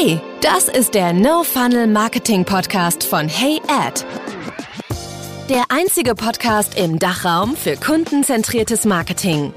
[0.00, 4.04] Hey, das ist der No Funnel Marketing Podcast von Hey Ad.
[5.48, 9.52] Der einzige Podcast im Dachraum für kundenzentriertes Marketing.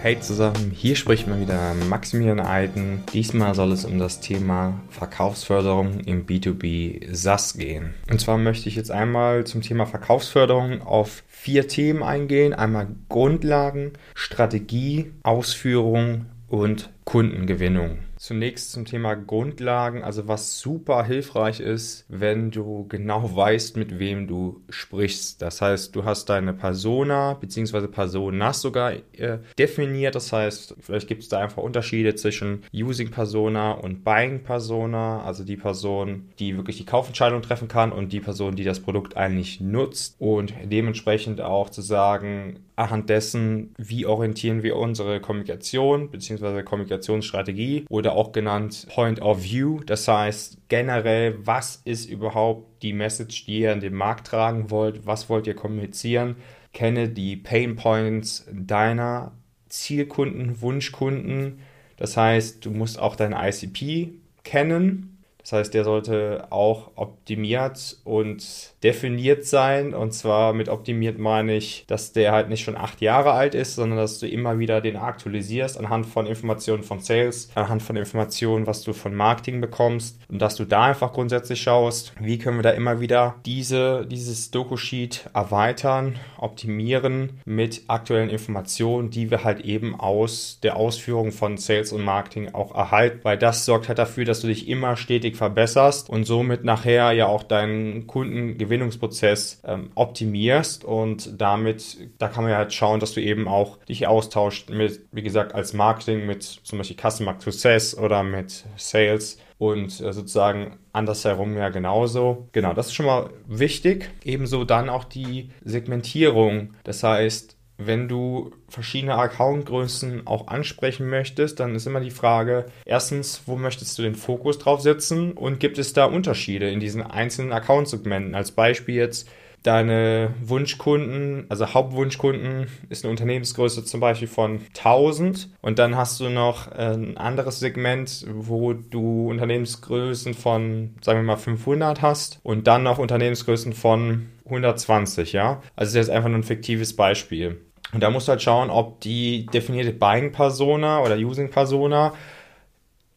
[0.00, 3.04] Hey zusammen, hier spricht mal wieder Maximilian Eiden.
[3.12, 7.94] Diesmal soll es um das Thema Verkaufsförderung im B2B SaaS gehen.
[8.10, 12.52] Und zwar möchte ich jetzt einmal zum Thema Verkaufsförderung auf vier Themen eingehen.
[12.52, 17.98] Einmal Grundlagen, Strategie, Ausführung und Kundengewinnung.
[18.24, 24.26] Zunächst zum Thema Grundlagen, also was super hilfreich ist, wenn du genau weißt, mit wem
[24.26, 25.42] du sprichst.
[25.42, 27.86] Das heißt, du hast deine Persona bzw.
[27.86, 30.14] Personas sogar äh, definiert.
[30.14, 35.44] Das heißt, vielleicht gibt es da einfach Unterschiede zwischen Using Persona und Buying Persona, also
[35.44, 39.60] die Person, die wirklich die Kaufentscheidung treffen kann und die Person, die das Produkt eigentlich
[39.60, 46.62] nutzt und dementsprechend auch zu sagen, anhand dessen, wie orientieren wir unsere Kommunikation bzw.
[46.62, 49.80] Kommunikationsstrategie oder auch genannt Point of View.
[49.86, 55.06] Das heißt generell, was ist überhaupt die Message, die ihr in den Markt tragen wollt?
[55.06, 56.36] Was wollt ihr kommunizieren?
[56.72, 59.32] Kenne die Pain Points deiner
[59.68, 61.60] Zielkunden, Wunschkunden.
[61.96, 65.13] Das heißt, du musst auch dein ICP kennen
[65.44, 69.92] das heißt, der sollte auch optimiert und definiert sein.
[69.92, 73.74] Und zwar mit optimiert meine ich, dass der halt nicht schon acht Jahre alt ist,
[73.74, 78.66] sondern dass du immer wieder den aktualisierst anhand von Informationen von Sales, anhand von Informationen,
[78.66, 80.18] was du von Marketing bekommst.
[80.30, 84.50] Und dass du da einfach grundsätzlich schaust, wie können wir da immer wieder diese, dieses
[84.50, 91.92] Doku-Sheet erweitern, optimieren mit aktuellen Informationen, die wir halt eben aus der Ausführung von Sales
[91.92, 93.20] und Marketing auch erhalten.
[93.24, 97.12] Weil das sorgt halt dafür, dass du dich immer stetig stetig verbesserst und somit nachher
[97.12, 103.12] ja auch deinen Kundengewinnungsprozess ähm, optimierst und damit, da kann man ja halt schauen, dass
[103.12, 107.96] du eben auch dich austauscht mit, wie gesagt, als Marketing mit zum Beispiel Customer Success
[107.96, 112.48] oder mit Sales und äh, sozusagen andersherum ja genauso.
[112.52, 114.10] Genau, das ist schon mal wichtig.
[114.24, 116.74] Ebenso dann auch die Segmentierung.
[116.84, 123.42] Das heißt, wenn du verschiedene Accountgrößen auch ansprechen möchtest, dann ist immer die Frage, erstens,
[123.46, 127.52] wo möchtest du den Fokus drauf setzen und gibt es da Unterschiede in diesen einzelnen
[127.52, 128.34] Accountsegmenten?
[128.34, 129.28] Als Beispiel jetzt
[129.64, 136.28] deine Wunschkunden, also Hauptwunschkunden ist eine Unternehmensgröße zum Beispiel von 1000 und dann hast du
[136.28, 142.82] noch ein anderes Segment, wo du Unternehmensgrößen von, sagen wir mal, 500 hast und dann
[142.82, 145.62] noch Unternehmensgrößen von 120, ja.
[145.74, 147.60] Also das ist jetzt einfach nur ein fiktives Beispiel.
[147.92, 152.12] Und da musst du halt schauen, ob die definierte Buying-Persona oder Using-Persona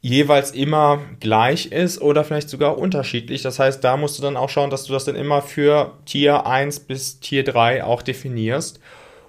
[0.01, 3.41] jeweils immer gleich ist oder vielleicht sogar unterschiedlich.
[3.41, 6.45] Das heißt, da musst du dann auch schauen, dass du das dann immer für Tier
[6.45, 8.79] 1 bis Tier 3 auch definierst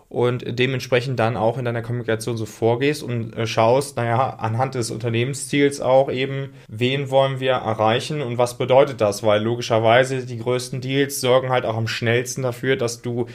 [0.09, 4.91] und dementsprechend dann auch in deiner Kommunikation so vorgehst und äh, schaust, naja, anhand des
[4.91, 9.23] Unternehmensziels auch eben, wen wollen wir erreichen und was bedeutet das?
[9.23, 13.27] Weil logischerweise die größten Deals sorgen halt auch am schnellsten dafür, dass du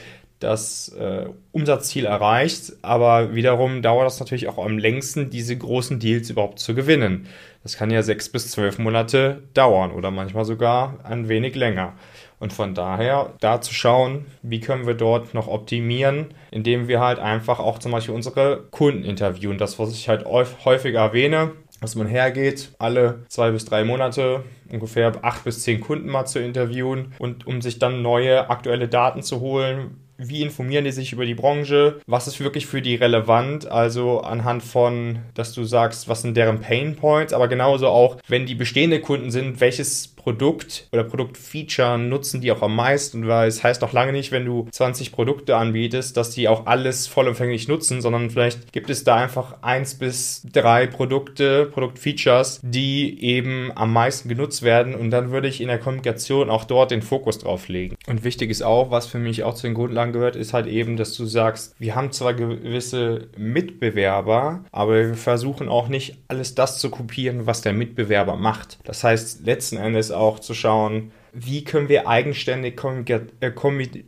[0.44, 6.30] das äh, Umsatzziel erreicht, aber wiederum dauert das natürlich auch am längsten, diese großen Deals
[6.30, 7.28] überhaupt zu gewinnen.
[7.64, 11.94] Das kann ja sechs bis zwölf Monate dauern oder manchmal sogar ein wenig länger.
[12.40, 17.20] Und von daher da zu schauen, wie können wir dort noch optimieren, indem wir halt
[17.20, 19.58] einfach auch zum Beispiel unsere Kunden interviewen.
[19.58, 25.14] Das, was ich halt häufig erwähne, dass man hergeht, alle zwei bis drei Monate ungefähr
[25.22, 29.40] acht bis zehn Kunden mal zu interviewen und um sich dann neue aktuelle Daten zu
[29.40, 34.22] holen, wie informieren die sich über die Branche, was ist wirklich für die relevant, also
[34.22, 38.56] anhand von, dass du sagst, was sind deren Pain Points, aber genauso auch, wenn die
[38.56, 43.82] bestehende Kunden sind, welches Produkt oder Produktfeature nutzen die auch am meisten, weil es heißt
[43.82, 48.30] noch lange nicht, wenn du 20 Produkte anbietest, dass die auch alles vollumfänglich nutzen, sondern
[48.30, 54.64] vielleicht gibt es da einfach eins bis drei Produkte, Produktfeatures, die eben am meisten genutzt
[54.64, 57.98] werden und dann würde ich in der Kommunikation auch dort den Fokus drauf legen.
[58.08, 60.96] Und wichtig ist auch, was für mich auch zu den Grundlagen gehört, ist halt eben,
[60.96, 66.80] dass du sagst, wir haben zwar gewisse Mitbewerber, aber wir versuchen auch nicht alles das
[66.80, 68.80] zu kopieren, was der Mitbewerber macht.
[68.86, 72.80] Das heißt, letzten Endes auch zu schauen, wie können wir eigenständig
[73.39, 73.51] äh,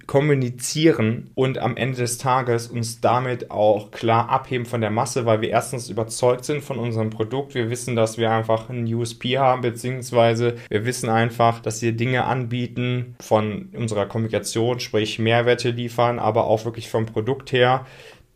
[0.06, 5.42] kommunizieren und am Ende des Tages uns damit auch klar abheben von der Masse, weil
[5.42, 7.56] wir erstens überzeugt sind von unserem Produkt.
[7.56, 12.26] Wir wissen, dass wir einfach einen USP haben, beziehungsweise wir wissen einfach, dass wir Dinge
[12.26, 17.88] anbieten von unserer Kommunikation, sprich Mehrwerte liefern, aber auch wirklich vom Produkt her,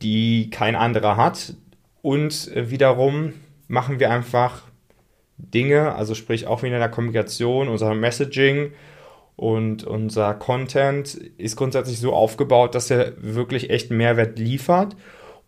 [0.01, 1.53] die kein anderer hat.
[2.01, 3.33] Und wiederum
[3.67, 4.63] machen wir einfach
[5.39, 8.71] Dinge, also sprich auch wieder in der Kommunikation, unser Messaging
[9.35, 14.95] und unser Content ist grundsätzlich so aufgebaut, dass er wirklich echt Mehrwert liefert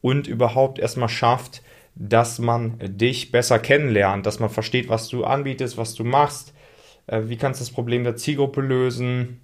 [0.01, 1.61] und überhaupt erstmal schafft,
[1.95, 6.53] dass man dich besser kennenlernt, dass man versteht, was du anbietest, was du machst,
[7.07, 9.41] äh, wie kannst du das Problem der Zielgruppe lösen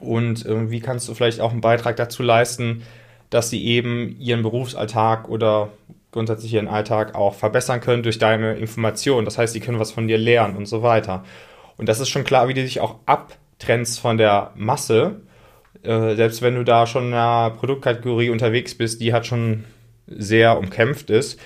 [0.00, 2.82] und äh, wie kannst du vielleicht auch einen Beitrag dazu leisten,
[3.30, 5.72] dass sie eben ihren Berufsalltag oder
[6.16, 9.26] grundsätzlich ihren Alltag auch verbessern können durch deine Informationen.
[9.26, 11.24] Das heißt, sie können was von dir lernen und so weiter.
[11.76, 15.20] Und das ist schon klar, wie du dich auch abtrennst von der Masse.
[15.82, 19.64] Äh, selbst wenn du da schon in einer Produktkategorie unterwegs bist, die hat schon
[20.06, 21.38] sehr umkämpft ist.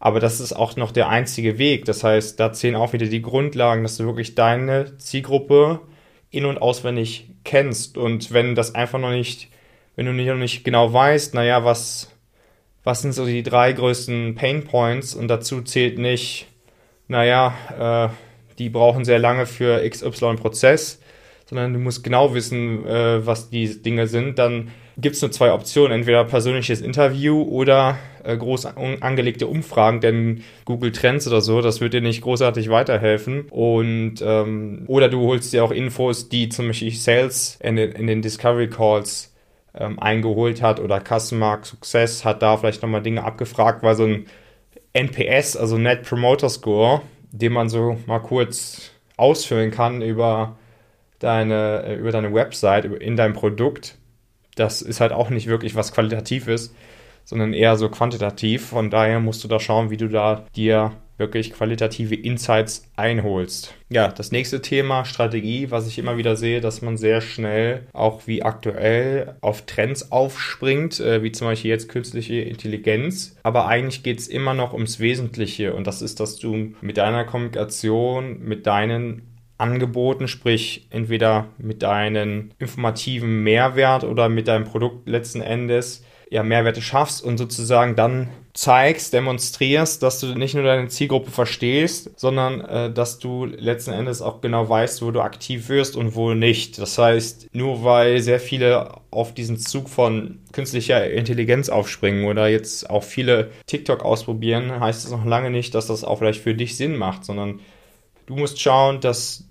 [0.00, 1.84] Aber das ist auch noch der einzige Weg.
[1.84, 5.82] Das heißt, da zählen auch wieder die Grundlagen, dass du wirklich deine Zielgruppe
[6.30, 7.96] in- und auswendig kennst.
[7.96, 9.50] Und wenn das einfach noch nicht,
[9.94, 12.10] wenn du noch nicht genau weißt, naja, was,
[12.86, 15.16] was sind so die drei größten Pain Points?
[15.16, 16.46] Und dazu zählt nicht,
[17.08, 18.14] naja, äh,
[18.58, 21.00] die brauchen sehr lange für XY-Prozess,
[21.46, 24.68] sondern du musst genau wissen, äh, was die Dinge sind, dann
[24.98, 30.92] gibt es nur zwei Optionen, entweder persönliches Interview oder äh, groß angelegte Umfragen, denn Google
[30.92, 33.46] Trends oder so, das wird dir nicht großartig weiterhelfen.
[33.50, 38.22] Und ähm, oder du holst dir auch Infos, die zum Beispiel Sales in in den
[38.22, 39.32] Discovery Calls
[39.78, 44.26] ähm, eingeholt hat oder Customer Success hat da vielleicht nochmal Dinge abgefragt, weil so ein
[44.92, 50.56] NPS, also Net Promoter Score, den man so mal kurz ausfüllen kann über
[51.18, 53.96] deine, äh, über deine Website, in dein Produkt,
[54.54, 56.74] das ist halt auch nicht wirklich was Qualitatives,
[57.24, 58.66] sondern eher so quantitativ.
[58.66, 63.74] Von daher musst du da schauen, wie du da dir wirklich qualitative Insights einholst.
[63.88, 68.26] Ja, das nächste Thema Strategie, was ich immer wieder sehe, dass man sehr schnell auch
[68.26, 73.36] wie aktuell auf Trends aufspringt, äh, wie zum Beispiel jetzt künstliche Intelligenz.
[73.42, 77.24] Aber eigentlich geht es immer noch ums Wesentliche und das ist, dass du mit deiner
[77.24, 79.22] Kommunikation, mit deinen
[79.58, 86.82] Angeboten, sprich entweder mit deinem informativen Mehrwert oder mit deinem Produkt letzten Endes ja, Mehrwerte
[86.82, 92.90] schaffst und sozusagen dann zeigst, demonstrierst, dass du nicht nur deine Zielgruppe verstehst, sondern äh,
[92.90, 96.78] dass du letzten Endes auch genau weißt, wo du aktiv wirst und wo nicht.
[96.78, 102.88] Das heißt, nur weil sehr viele auf diesen Zug von künstlicher Intelligenz aufspringen oder jetzt
[102.88, 106.78] auch viele TikTok ausprobieren, heißt es noch lange nicht, dass das auch vielleicht für dich
[106.78, 107.60] Sinn macht, sondern
[108.24, 109.44] du musst schauen, dass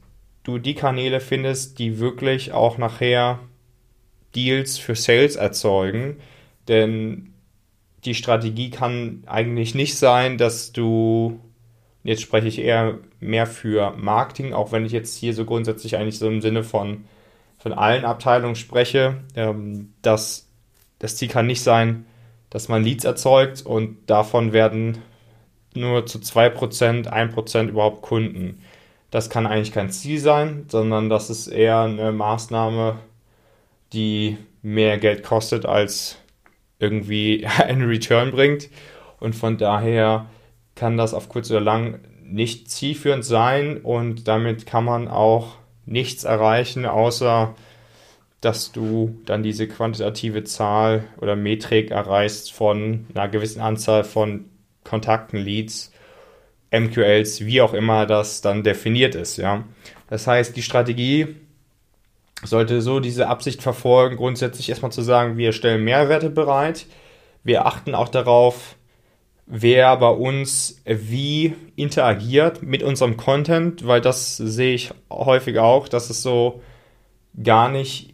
[0.43, 3.39] du die Kanäle findest, die wirklich auch nachher
[4.35, 6.17] Deals für Sales erzeugen.
[6.67, 7.34] Denn
[8.05, 11.39] die Strategie kann eigentlich nicht sein, dass du,
[12.03, 16.19] jetzt spreche ich eher mehr für Marketing, auch wenn ich jetzt hier so grundsätzlich eigentlich
[16.19, 17.05] so im Sinne von,
[17.57, 20.47] von allen Abteilungen spreche, ähm, dass
[20.99, 22.05] das Ziel kann nicht sein,
[22.49, 24.99] dass man Leads erzeugt und davon werden
[25.73, 28.61] nur zu 2%, 1% überhaupt Kunden.
[29.11, 32.99] Das kann eigentlich kein Ziel sein, sondern das ist eher eine Maßnahme,
[33.93, 36.17] die mehr Geld kostet als
[36.79, 38.69] irgendwie einen Return bringt.
[39.19, 40.27] Und von daher
[40.75, 45.55] kann das auf kurz oder lang nicht zielführend sein und damit kann man auch
[45.85, 47.55] nichts erreichen, außer
[48.41, 54.45] dass du dann diese quantitative Zahl oder Metrik erreichst von einer gewissen Anzahl von
[54.83, 55.91] Kontakten, Leads
[56.71, 59.37] MQLs, wie auch immer das dann definiert ist.
[59.37, 59.63] Ja.
[60.09, 61.35] Das heißt, die Strategie
[62.43, 66.85] sollte so diese Absicht verfolgen, grundsätzlich erstmal zu sagen, wir stellen Mehrwerte bereit.
[67.43, 68.75] Wir achten auch darauf,
[69.45, 76.09] wer bei uns wie interagiert mit unserem Content, weil das sehe ich häufig auch, dass
[76.09, 76.61] es so
[77.41, 78.13] gar nicht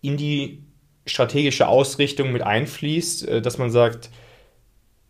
[0.00, 0.62] in die
[1.06, 4.10] strategische Ausrichtung mit einfließt, äh, dass man sagt,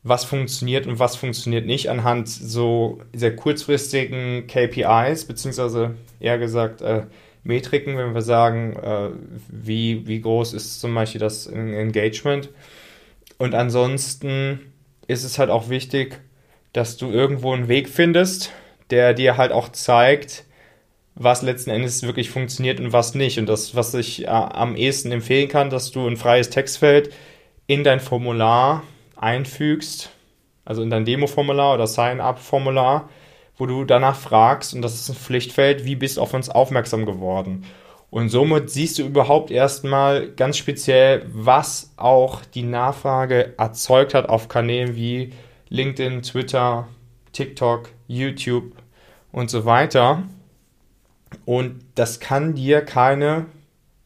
[0.02, 7.06] was funktioniert und was funktioniert nicht anhand so sehr kurzfristigen KPIs, beziehungsweise eher gesagt äh,
[7.46, 9.10] Metriken, wenn wir sagen, äh,
[9.48, 12.50] wie, wie groß ist zum Beispiel das Engagement.
[13.38, 14.72] Und ansonsten
[15.06, 16.20] ist es halt auch wichtig,
[16.72, 18.50] dass du irgendwo einen Weg findest,
[18.90, 20.44] der dir halt auch zeigt,
[21.14, 23.38] was letzten Endes wirklich funktioniert und was nicht.
[23.38, 27.12] Und das, was ich äh, am ehesten empfehlen kann, dass du ein freies Textfeld
[27.66, 28.82] in dein Formular
[29.16, 30.10] einfügst,
[30.64, 33.08] also in dein Demo-Formular oder Sign-up-Formular,
[33.56, 37.06] wo du danach fragst, und das ist ein Pflichtfeld, wie bist du auf uns aufmerksam
[37.06, 37.64] geworden?
[38.10, 44.48] Und somit siehst du überhaupt erstmal ganz speziell, was auch die Nachfrage erzeugt hat auf
[44.48, 45.32] Kanälen wie
[45.68, 46.88] LinkedIn, Twitter,
[47.32, 48.72] TikTok, YouTube
[49.32, 50.22] und so weiter.
[51.44, 53.46] Und das kann dir keine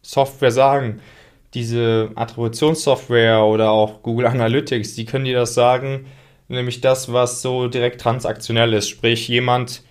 [0.02, 1.00] Software sagen
[1.54, 6.06] diese Attributionssoftware oder auch Google Analytics, die können dir das sagen,
[6.50, 8.88] nämlich das, was so direkt transaktionell ist.
[8.88, 9.82] Sprich, jemand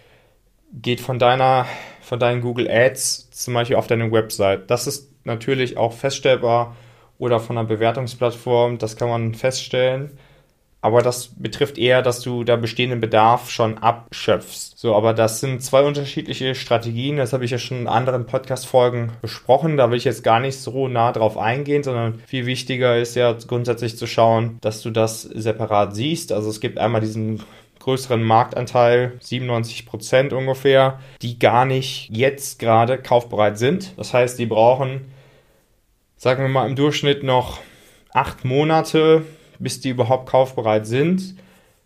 [0.74, 1.66] geht von deiner,
[2.02, 4.70] von deinen Google Ads zum Beispiel auf deine Website.
[4.70, 6.76] Das ist natürlich auch feststellbar
[7.18, 10.18] oder von einer Bewertungsplattform, das kann man feststellen.
[10.82, 14.78] Aber das betrifft eher, dass du da bestehenden Bedarf schon abschöpfst.
[14.78, 17.18] So, aber das sind zwei unterschiedliche Strategien.
[17.18, 19.76] Das habe ich ja schon in anderen Podcast-Folgen besprochen.
[19.76, 23.34] Da will ich jetzt gar nicht so nah drauf eingehen, sondern viel wichtiger ist ja
[23.34, 26.32] grundsätzlich zu schauen, dass du das separat siehst.
[26.32, 27.44] Also es gibt einmal diesen
[27.80, 33.98] größeren Marktanteil, 97 Prozent ungefähr, die gar nicht jetzt gerade kaufbereit sind.
[33.98, 35.12] Das heißt, die brauchen,
[36.16, 37.60] sagen wir mal, im Durchschnitt noch
[38.14, 39.26] acht Monate,
[39.60, 41.36] bis die überhaupt kaufbereit sind.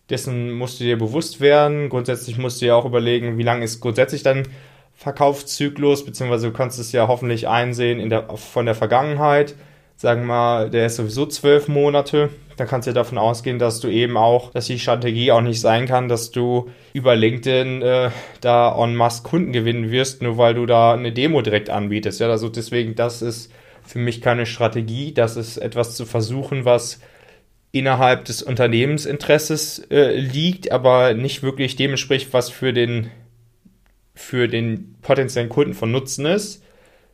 [0.10, 1.90] Dessen musst du dir bewusst werden.
[1.90, 4.48] Grundsätzlich musst du dir auch überlegen, wie lange ist grundsätzlich dein
[4.94, 9.56] Verkaufszyklus, beziehungsweise du kannst es ja hoffentlich einsehen in der, von der Vergangenheit.
[9.96, 12.30] Sagen wir mal, der ist sowieso zwölf Monate.
[12.58, 15.88] Dann kannst du davon ausgehen, dass du eben auch, dass die Strategie auch nicht sein
[15.88, 18.12] kann, dass du über LinkedIn äh,
[18.42, 22.20] da en masse Kunden gewinnen wirst, nur weil du da eine Demo direkt anbietest.
[22.20, 23.52] Ja, also deswegen, das ist
[23.86, 25.14] für mich keine Strategie.
[25.14, 27.00] Das ist etwas zu versuchen, was
[27.74, 31.96] innerhalb des Unternehmensinteresses äh, liegt, aber nicht wirklich dem
[32.32, 33.10] was für den,
[34.14, 36.64] für den potenziellen Kunden von Nutzen ist,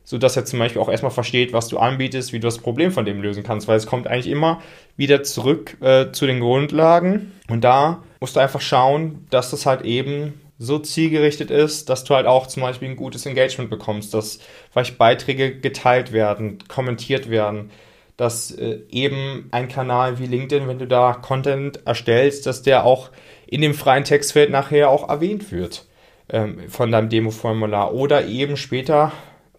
[0.04, 3.06] sodass er zum Beispiel auch erstmal versteht, was du anbietest, wie du das Problem von
[3.06, 4.60] dem lösen kannst, weil es kommt eigentlich immer
[4.98, 7.32] wieder zurück äh, zu den Grundlagen.
[7.48, 12.14] Und da musst du einfach schauen, dass das halt eben so zielgerichtet ist, dass du
[12.14, 14.40] halt auch zum Beispiel ein gutes Engagement bekommst, dass
[14.70, 17.70] vielleicht Beiträge geteilt werden, kommentiert werden,
[18.20, 23.08] dass äh, eben ein Kanal wie LinkedIn, wenn du da Content erstellst, dass der auch
[23.46, 25.86] in dem freien Textfeld nachher auch erwähnt wird
[26.28, 27.94] ähm, von deinem Demo-Formular.
[27.94, 29.12] Oder eben später,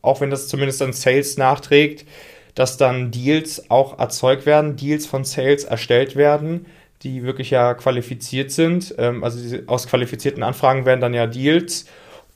[0.03, 2.05] auch wenn das zumindest dann Sales nachträgt,
[2.53, 6.67] dass dann Deals auch erzeugt werden, Deals von Sales erstellt werden,
[7.01, 8.93] die wirklich ja qualifiziert sind.
[8.99, 11.87] Ähm, also aus qualifizierten Anfragen werden dann ja Deals.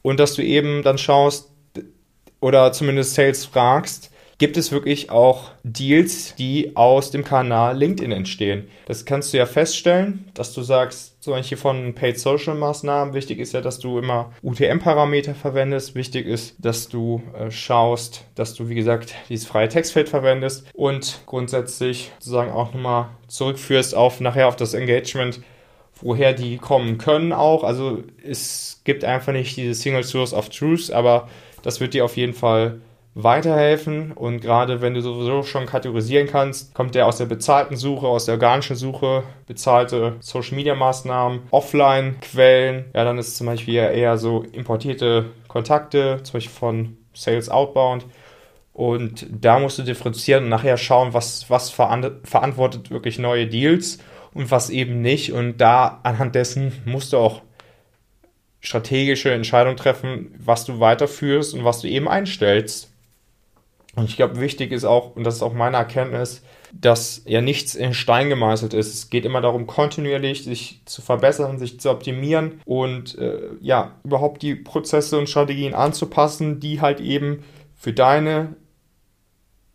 [0.02, 1.52] Und dass du eben dann schaust
[2.40, 8.68] oder zumindest Sales fragst, gibt es wirklich auch Deals, die aus dem Kanal LinkedIn entstehen.
[8.86, 13.40] Das kannst du ja feststellen, dass du sagst, zum Beispiel von Paid Social Maßnahmen, wichtig
[13.40, 15.96] ist ja, dass du immer UTM-Parameter verwendest.
[15.96, 21.22] Wichtig ist, dass du äh, schaust, dass du, wie gesagt, dieses freie Textfeld verwendest und
[21.26, 25.40] grundsätzlich sozusagen auch nochmal zurückführst auf nachher auf das Engagement,
[26.02, 27.64] woher die kommen können auch.
[27.64, 31.30] Also es gibt einfach nicht diese Single Source of Truth, aber
[31.64, 32.82] das wird dir auf jeden Fall
[33.16, 34.12] weiterhelfen.
[34.12, 38.26] Und gerade wenn du sowieso schon kategorisieren kannst, kommt der aus der bezahlten Suche, aus
[38.26, 42.86] der organischen Suche, bezahlte Social Media Maßnahmen, Offline-Quellen.
[42.94, 48.06] Ja, dann ist zum Beispiel eher so importierte Kontakte, zum Beispiel von Sales Outbound.
[48.74, 54.00] Und da musst du differenzieren und nachher schauen, was, was verantwortet wirklich neue Deals
[54.34, 55.32] und was eben nicht.
[55.32, 57.42] Und da anhand dessen musst du auch
[58.60, 62.92] strategische Entscheidungen treffen, was du weiterführst und was du eben einstellst.
[63.96, 67.76] Und ich glaube, wichtig ist auch, und das ist auch meine Erkenntnis, dass ja nichts
[67.76, 68.94] in Stein gemeißelt ist.
[68.94, 74.42] Es geht immer darum, kontinuierlich sich zu verbessern, sich zu optimieren und äh, ja, überhaupt
[74.42, 78.56] die Prozesse und Strategien anzupassen, die halt eben für deine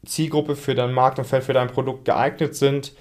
[0.04, 2.92] Zielgruppe, für dein Marktumfeld, für dein Produkt geeignet sind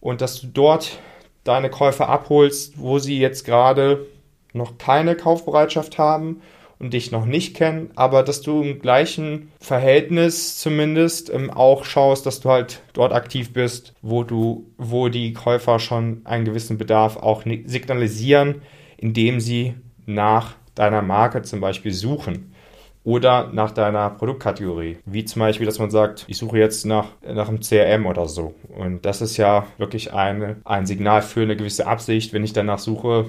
[0.00, 0.98] und dass du dort
[1.42, 4.06] deine Käufer abholst, wo sie jetzt gerade
[4.52, 6.42] noch keine Kaufbereitschaft haben
[6.80, 12.26] und dich noch nicht kennen, aber dass du im gleichen Verhältnis zumindest ähm, auch schaust,
[12.26, 17.18] dass du halt dort aktiv bist, wo du, wo die Käufer schon einen gewissen Bedarf
[17.18, 18.62] auch signalisieren,
[18.96, 19.74] indem sie
[20.06, 22.54] nach deiner Marke zum Beispiel suchen
[23.04, 24.98] oder nach deiner Produktkategorie.
[25.04, 28.54] Wie zum Beispiel, dass man sagt, ich suche jetzt nach, nach einem CRM oder so.
[28.74, 32.32] Und das ist ja wirklich eine, ein Signal für eine gewisse Absicht.
[32.32, 33.26] Wenn ich danach suche,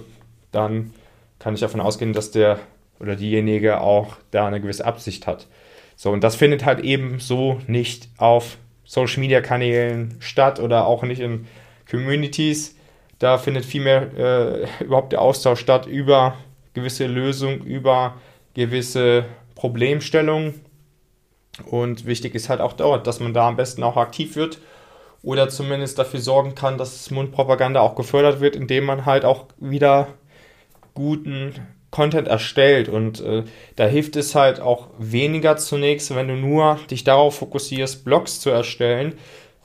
[0.51, 0.91] dann
[1.39, 2.59] kann ich davon ausgehen, dass der
[3.01, 5.47] oder diejenige auch da eine gewisse Absicht hat.
[5.95, 11.03] So, und das findet halt eben so nicht auf Social Media Kanälen statt oder auch
[11.03, 11.47] nicht in
[11.89, 12.75] Communities.
[13.19, 16.35] Da findet vielmehr äh, überhaupt der Austausch statt über
[16.73, 18.15] gewisse Lösungen, über
[18.53, 20.61] gewisse Problemstellungen.
[21.65, 24.59] Und wichtig ist halt auch dort, dass man da am besten auch aktiv wird
[25.21, 30.07] oder zumindest dafür sorgen kann, dass Mundpropaganda auch gefördert wird, indem man halt auch wieder
[30.93, 31.53] guten
[31.91, 33.43] Content erstellt und äh,
[33.75, 38.49] da hilft es halt auch weniger zunächst, wenn du nur dich darauf fokussierst, Blogs zu
[38.49, 39.15] erstellen,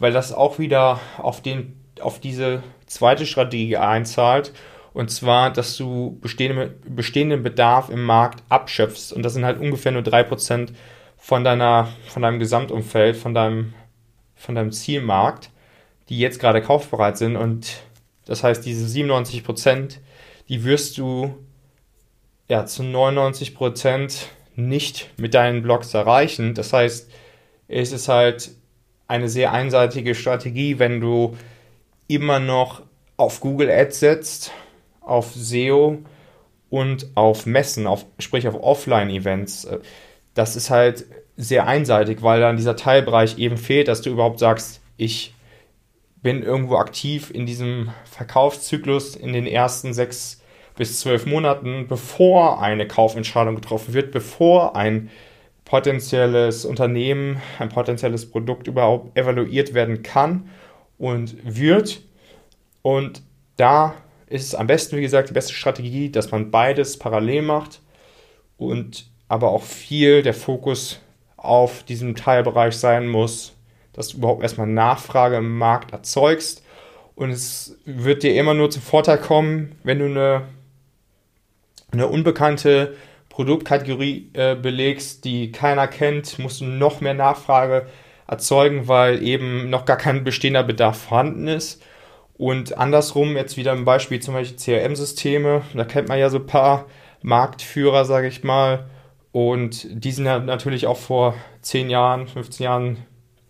[0.00, 4.52] weil das auch wieder auf den auf diese zweite Strategie einzahlt.
[4.92, 9.12] Und zwar, dass du bestehende, bestehenden Bedarf im Markt abschöpfst.
[9.12, 10.70] Und das sind halt ungefähr nur 3%
[11.16, 13.74] von deiner von deinem Gesamtumfeld, von deinem
[14.34, 15.50] von deinem Zielmarkt,
[16.08, 17.36] die jetzt gerade kaufbereit sind.
[17.36, 17.82] Und
[18.26, 19.98] das heißt, diese 97%,
[20.48, 21.45] die wirst du
[22.48, 26.54] ja, zu 99 Prozent nicht mit deinen Blogs erreichen.
[26.54, 27.10] Das heißt,
[27.68, 28.50] es ist halt
[29.08, 31.36] eine sehr einseitige Strategie, wenn du
[32.08, 32.82] immer noch
[33.16, 34.52] auf Google Ads setzt,
[35.00, 35.98] auf SEO
[36.70, 39.68] und auf Messen, auf, sprich auf Offline-Events.
[40.34, 44.80] Das ist halt sehr einseitig, weil dann dieser Teilbereich eben fehlt, dass du überhaupt sagst,
[44.96, 45.34] ich
[46.22, 50.40] bin irgendwo aktiv in diesem Verkaufszyklus in den ersten sechs
[50.76, 55.10] bis zwölf Monaten, bevor eine Kaufentscheidung getroffen wird, bevor ein
[55.64, 60.48] potenzielles Unternehmen, ein potenzielles Produkt überhaupt evaluiert werden kann
[60.98, 62.02] und wird.
[62.82, 63.22] Und
[63.56, 63.94] da
[64.28, 67.80] ist es am besten, wie gesagt, die beste Strategie, dass man beides parallel macht
[68.56, 71.00] und aber auch viel der Fokus
[71.36, 73.54] auf diesem Teilbereich sein muss,
[73.92, 76.62] dass du überhaupt erstmal Nachfrage im Markt erzeugst.
[77.14, 80.42] Und es wird dir immer nur zum Vorteil kommen, wenn du eine,
[81.92, 82.96] eine unbekannte
[83.28, 87.86] Produktkategorie äh, belegst, die keiner kennt, musst du noch mehr Nachfrage
[88.26, 91.82] erzeugen, weil eben noch gar kein bestehender Bedarf vorhanden ist.
[92.38, 96.46] Und andersrum, jetzt wieder ein Beispiel zum Beispiel CRM-Systeme, da kennt man ja so ein
[96.46, 96.86] paar
[97.22, 98.86] Marktführer, sage ich mal.
[99.32, 103.06] Und die sind ja natürlich auch vor 10 Jahren, 15 Jahren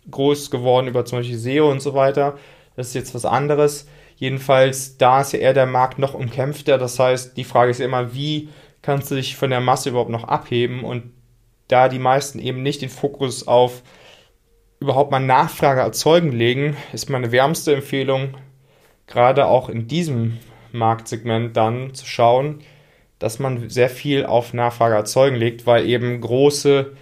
[0.09, 2.37] groß geworden über zum Beispiel SEO und so weiter.
[2.75, 3.87] Das ist jetzt was anderes.
[4.17, 6.77] Jedenfalls, da ist ja eher der Markt noch umkämpfter.
[6.77, 8.49] Das heißt, die Frage ist immer, wie
[8.81, 11.11] kannst du dich von der Masse überhaupt noch abheben und
[11.67, 13.83] da die meisten eben nicht den Fokus auf
[14.79, 18.35] überhaupt mal Nachfrage erzeugen legen, ist meine wärmste Empfehlung,
[19.05, 20.37] gerade auch in diesem
[20.71, 22.61] Marktsegment dann zu schauen,
[23.19, 26.95] dass man sehr viel auf Nachfrage erzeugen legt, weil eben große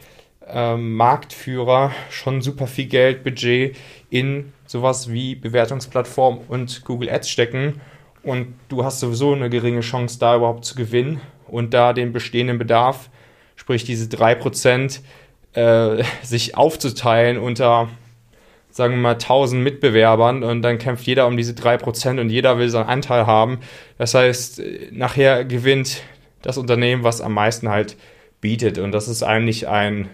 [0.47, 3.77] äh, Marktführer schon super viel Geld, Budget
[4.09, 7.81] in sowas wie Bewertungsplattform und Google Ads stecken.
[8.23, 12.57] Und du hast sowieso eine geringe Chance, da überhaupt zu gewinnen und da den bestehenden
[12.57, 13.09] Bedarf,
[13.55, 15.01] sprich diese 3%,
[15.53, 17.89] äh, sich aufzuteilen unter,
[18.71, 20.43] sagen wir mal, 1000 Mitbewerbern.
[20.43, 23.59] Und dann kämpft jeder um diese 3% und jeder will seinen Anteil haben.
[23.97, 26.01] Das heißt, nachher gewinnt
[26.41, 27.95] das Unternehmen, was am meisten halt
[28.41, 28.77] bietet.
[28.77, 30.09] Und das ist eigentlich ein,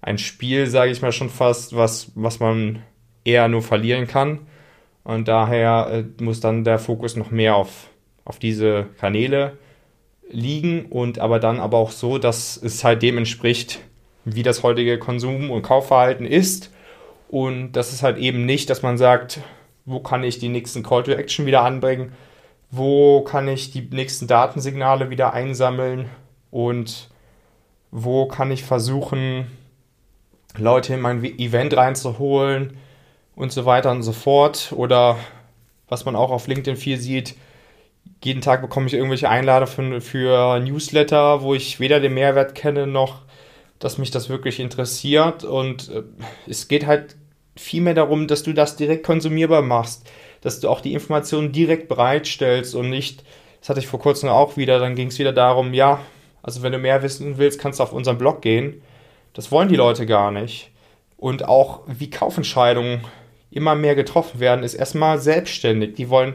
[0.00, 2.82] ein Spiel, sage ich mal schon fast, was, was man
[3.24, 4.40] eher nur verlieren kann.
[5.02, 7.88] Und daher äh, muss dann der Fokus noch mehr auf,
[8.24, 9.58] auf diese Kanäle
[10.30, 13.80] liegen und aber dann aber auch so, dass es halt dem entspricht,
[14.24, 16.70] wie das heutige Konsum- und Kaufverhalten ist.
[17.28, 19.40] Und das ist halt eben nicht, dass man sagt,
[19.84, 22.12] wo kann ich die nächsten Call to Action wieder anbringen,
[22.70, 26.08] wo kann ich die nächsten Datensignale wieder einsammeln
[26.50, 27.10] und
[27.90, 29.46] wo kann ich versuchen,
[30.56, 32.78] Leute in mein Event reinzuholen
[33.36, 34.72] und so weiter und so fort.
[34.76, 35.16] Oder
[35.88, 37.34] was man auch auf LinkedIn viel sieht,
[38.22, 43.22] jeden Tag bekomme ich irgendwelche Einladungen für, Newsletter, wo ich weder den Mehrwert kenne noch,
[43.78, 45.44] dass mich das wirklich interessiert.
[45.44, 46.02] Und äh,
[46.46, 47.16] es geht halt
[47.56, 50.08] viel mehr darum, dass du das direkt konsumierbar machst,
[50.40, 53.24] dass du auch die Informationen direkt bereitstellst und nicht,
[53.60, 56.00] das hatte ich vor kurzem auch wieder, dann ging es wieder darum, ja,
[56.42, 58.82] also wenn du mehr wissen willst, kannst du auf unseren Blog gehen.
[59.32, 60.70] Das wollen die Leute gar nicht.
[61.16, 63.02] Und auch wie Kaufentscheidungen
[63.54, 65.94] immer mehr getroffen werden, ist erstmal selbstständig.
[65.94, 66.34] Die wollen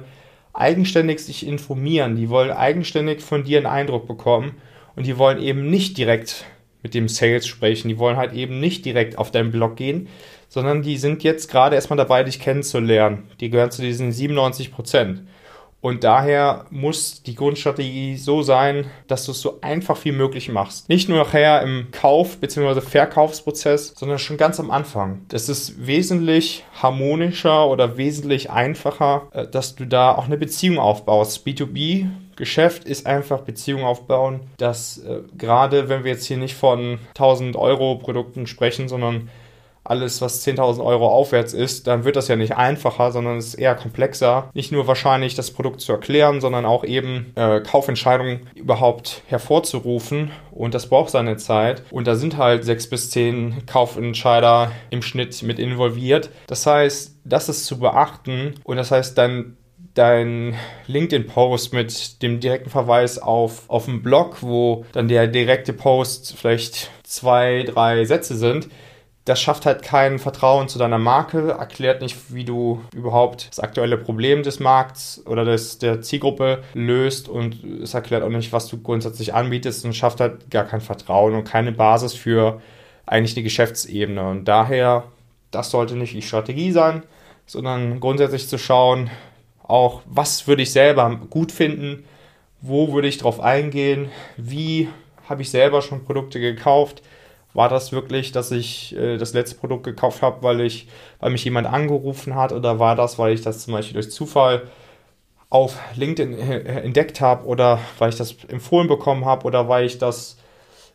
[0.53, 4.55] eigenständig sich informieren, die wollen eigenständig von dir einen Eindruck bekommen
[4.95, 6.45] und die wollen eben nicht direkt
[6.81, 10.07] mit dem Sales sprechen, die wollen halt eben nicht direkt auf deinen Blog gehen,
[10.47, 13.29] sondern die sind jetzt gerade erstmal dabei, dich kennenzulernen.
[13.39, 15.23] Die gehören zu diesen 97 Prozent.
[15.81, 20.89] Und daher muss die Grundstrategie so sein, dass du es so einfach wie möglich machst.
[20.89, 22.81] Nicht nur nachher im Kauf- bzw.
[22.81, 25.21] Verkaufsprozess, sondern schon ganz am Anfang.
[25.29, 31.45] Das ist wesentlich harmonischer oder wesentlich einfacher, äh, dass du da auch eine Beziehung aufbaust.
[31.47, 36.99] B2B Geschäft ist einfach Beziehung aufbauen, dass äh, gerade wenn wir jetzt hier nicht von
[37.09, 39.29] 1000 Euro Produkten sprechen, sondern
[39.83, 43.55] alles, was 10.000 Euro aufwärts ist, dann wird das ja nicht einfacher, sondern es ist
[43.55, 44.49] eher komplexer.
[44.53, 50.31] Nicht nur wahrscheinlich das Produkt zu erklären, sondern auch eben äh, Kaufentscheidungen überhaupt hervorzurufen.
[50.51, 51.83] Und das braucht seine Zeit.
[51.91, 56.29] Und da sind halt sechs bis zehn Kaufentscheider im Schnitt mit involviert.
[56.47, 58.55] Das heißt, das ist zu beachten.
[58.63, 59.57] Und das heißt, dann
[59.93, 60.55] dein
[60.87, 66.91] LinkedIn-Post mit dem direkten Verweis auf, auf einen Blog, wo dann der direkte Post vielleicht
[67.03, 68.69] zwei, drei Sätze sind,
[69.29, 73.95] das schafft halt kein Vertrauen zu deiner Marke, erklärt nicht, wie du überhaupt das aktuelle
[73.95, 78.81] Problem des Markts oder des, der Zielgruppe löst und es erklärt auch nicht, was du
[78.81, 82.59] grundsätzlich anbietest und schafft halt gar kein Vertrauen und keine Basis für
[83.05, 84.27] eigentlich eine Geschäftsebene.
[84.27, 85.03] Und daher,
[85.51, 87.03] das sollte nicht die Strategie sein,
[87.45, 89.11] sondern grundsätzlich zu schauen,
[89.61, 92.03] auch was würde ich selber gut finden,
[92.61, 94.89] wo würde ich drauf eingehen, wie
[95.29, 97.03] habe ich selber schon Produkte gekauft,
[97.53, 100.87] war das wirklich, dass ich äh, das letzte Produkt gekauft habe, weil ich,
[101.19, 104.63] weil mich jemand angerufen hat, oder war das, weil ich das zum Beispiel durch Zufall
[105.49, 110.37] auf LinkedIn entdeckt habe oder weil ich das empfohlen bekommen habe oder weil ich das,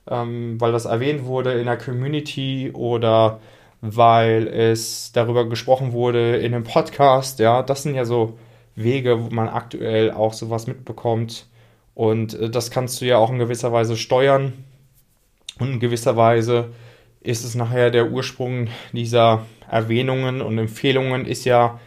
[0.09, 3.41] ähm, weil das erwähnt wurde in der Community oder
[3.81, 7.39] weil es darüber gesprochen wurde in einem Podcast.
[7.41, 8.39] Ja, das sind ja so
[8.77, 11.47] Wege, wo man aktuell auch sowas mitbekommt.
[11.95, 14.53] Und äh, das kannst du ja auch in gewisser Weise steuern.
[15.59, 16.73] Und in gewisser Weise
[17.21, 21.81] ist es nachher der Ursprung dieser Erwähnungen und Empfehlungen ist ja,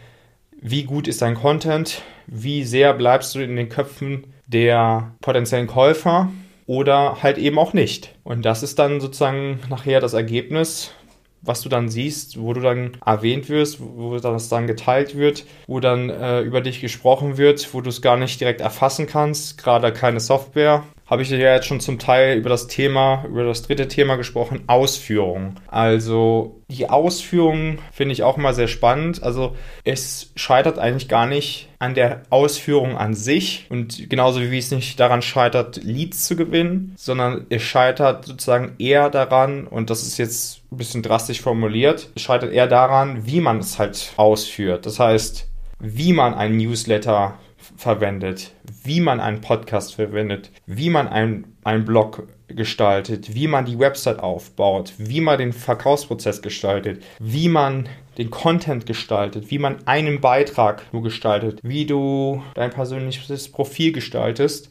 [0.60, 6.28] wie gut ist dein Content, wie sehr bleibst du in den Köpfen der potenziellen Käufer
[6.66, 8.14] oder halt eben auch nicht.
[8.24, 10.92] Und das ist dann sozusagen nachher das Ergebnis,
[11.40, 15.78] was du dann siehst, wo du dann erwähnt wirst, wo das dann geteilt wird, wo
[15.78, 19.92] dann äh, über dich gesprochen wird, wo du es gar nicht direkt erfassen kannst, gerade
[19.92, 23.88] keine Software habe ich ja jetzt schon zum Teil über das Thema, über das dritte
[23.88, 25.54] Thema gesprochen, Ausführung.
[25.66, 29.22] Also die Ausführung finde ich auch mal sehr spannend.
[29.22, 34.70] Also es scheitert eigentlich gar nicht an der Ausführung an sich und genauso wie es
[34.70, 40.18] nicht daran scheitert, Leads zu gewinnen, sondern es scheitert sozusagen eher daran, und das ist
[40.18, 44.84] jetzt ein bisschen drastisch formuliert, es scheitert eher daran, wie man es halt ausführt.
[44.84, 47.38] Das heißt, wie man ein Newsletter
[47.76, 48.52] verwendet,
[48.84, 54.20] wie man einen Podcast verwendet, wie man einen, einen Blog gestaltet, wie man die Website
[54.20, 60.92] aufbaut, wie man den Verkaufsprozess gestaltet, wie man den Content gestaltet, wie man einen Beitrag
[60.92, 64.70] nur gestaltet, wie du dein persönliches Profil gestaltest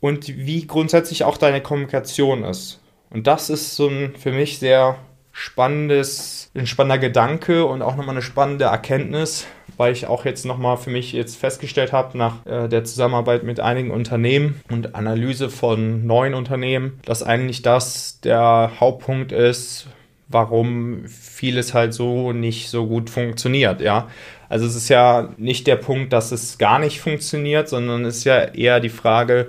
[0.00, 2.80] und wie grundsätzlich auch deine Kommunikation ist.
[3.10, 4.96] Und das ist so ein für mich sehr
[5.32, 9.46] spannendes, ein spannender Gedanke und auch nochmal eine spannende Erkenntnis,
[9.80, 13.60] weil ich auch jetzt nochmal für mich jetzt festgestellt habe, nach äh, der Zusammenarbeit mit
[13.60, 19.86] einigen Unternehmen und Analyse von neuen Unternehmen, dass eigentlich das der Hauptpunkt ist,
[20.28, 24.08] warum vieles halt so nicht so gut funktioniert, ja.
[24.50, 28.24] Also es ist ja nicht der Punkt, dass es gar nicht funktioniert, sondern es ist
[28.24, 29.48] ja eher die Frage,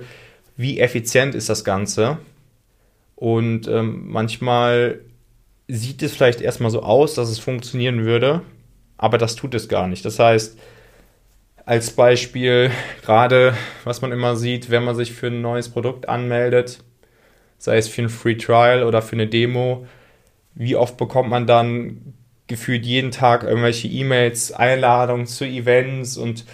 [0.56, 2.16] wie effizient ist das Ganze?
[3.16, 5.00] Und ähm, manchmal
[5.68, 8.40] sieht es vielleicht erstmal so aus, dass es funktionieren würde,
[9.02, 10.04] aber das tut es gar nicht.
[10.04, 10.56] Das heißt,
[11.66, 12.70] als Beispiel,
[13.04, 16.84] gerade was man immer sieht, wenn man sich für ein neues Produkt anmeldet,
[17.58, 19.88] sei es für ein Free Trial oder für eine Demo,
[20.54, 22.14] wie oft bekommt man dann
[22.46, 26.44] gefühlt jeden Tag irgendwelche E-Mails, Einladungen zu Events und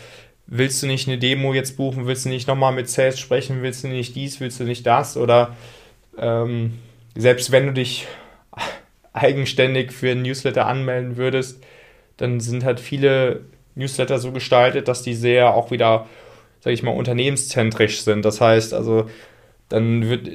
[0.46, 3.84] willst du nicht eine Demo jetzt buchen, willst du nicht nochmal mit Sales sprechen, willst
[3.84, 5.18] du nicht dies, willst du nicht das?
[5.18, 5.54] Oder
[6.16, 6.78] ähm,
[7.14, 8.06] selbst wenn du dich
[9.12, 11.62] eigenständig für ein Newsletter anmelden würdest,
[12.18, 16.06] dann sind halt viele Newsletter so gestaltet, dass die sehr auch wieder,
[16.60, 18.24] sage ich mal, unternehmenszentrisch sind.
[18.24, 19.06] Das heißt also,
[19.68, 20.28] dann wird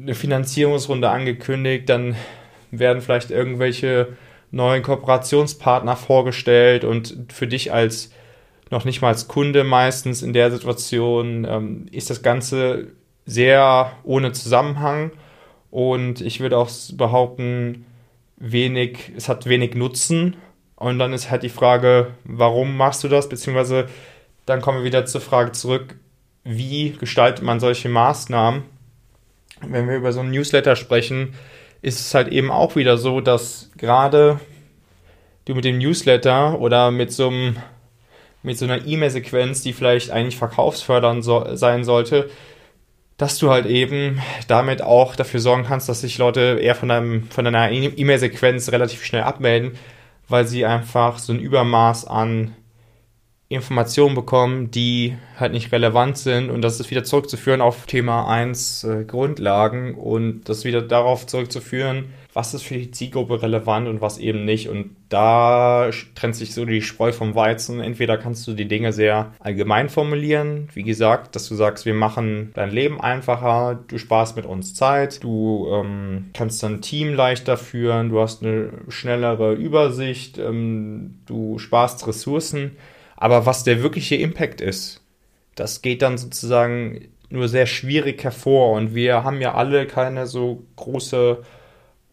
[0.00, 2.14] eine Finanzierungsrunde angekündigt, dann
[2.70, 4.16] werden vielleicht irgendwelche
[4.50, 8.10] neuen Kooperationspartner vorgestellt und für dich als
[8.70, 12.88] noch nicht mal als Kunde meistens in der Situation ähm, ist das Ganze
[13.26, 15.12] sehr ohne Zusammenhang
[15.70, 17.86] und ich würde auch behaupten,
[18.36, 20.36] wenig, es hat wenig Nutzen.
[20.76, 23.28] Und dann ist halt die Frage, warum machst du das?
[23.28, 23.88] Beziehungsweise
[24.46, 25.96] dann kommen wir wieder zur Frage zurück,
[26.44, 28.62] wie gestaltet man solche Maßnahmen?
[29.62, 31.34] Wenn wir über so einen Newsletter sprechen,
[31.80, 34.40] ist es halt eben auch wieder so, dass gerade
[35.46, 37.56] du mit dem Newsletter oder mit so einem
[38.44, 42.28] mit so einer E-Mail-Sequenz, die vielleicht eigentlich verkaufsfördernd so, sein sollte,
[43.16, 47.30] dass du halt eben damit auch dafür sorgen kannst, dass sich Leute eher von, deinem,
[47.30, 49.78] von deiner E-Mail-Sequenz relativ schnell abmelden,
[50.34, 52.56] weil sie einfach so ein Übermaß an
[53.48, 56.50] Informationen bekommen, die halt nicht relevant sind.
[56.50, 62.06] Und das ist wieder zurückzuführen auf Thema 1 äh, Grundlagen und das wieder darauf zurückzuführen,
[62.32, 64.68] was ist für die Zielgruppe relevant und was eben nicht.
[64.70, 67.80] Und da trennt sich so die Spreu vom Weizen.
[67.80, 72.50] Entweder kannst du die Dinge sehr allgemein formulieren, wie gesagt, dass du sagst, wir machen
[72.54, 78.08] dein Leben einfacher, du sparst mit uns Zeit, du ähm, kannst dein Team leichter führen,
[78.08, 82.72] du hast eine schnellere Übersicht, ähm, du sparst Ressourcen.
[83.16, 85.02] Aber was der wirkliche Impact ist,
[85.54, 88.72] das geht dann sozusagen nur sehr schwierig hervor.
[88.72, 91.42] Und wir haben ja alle keine so große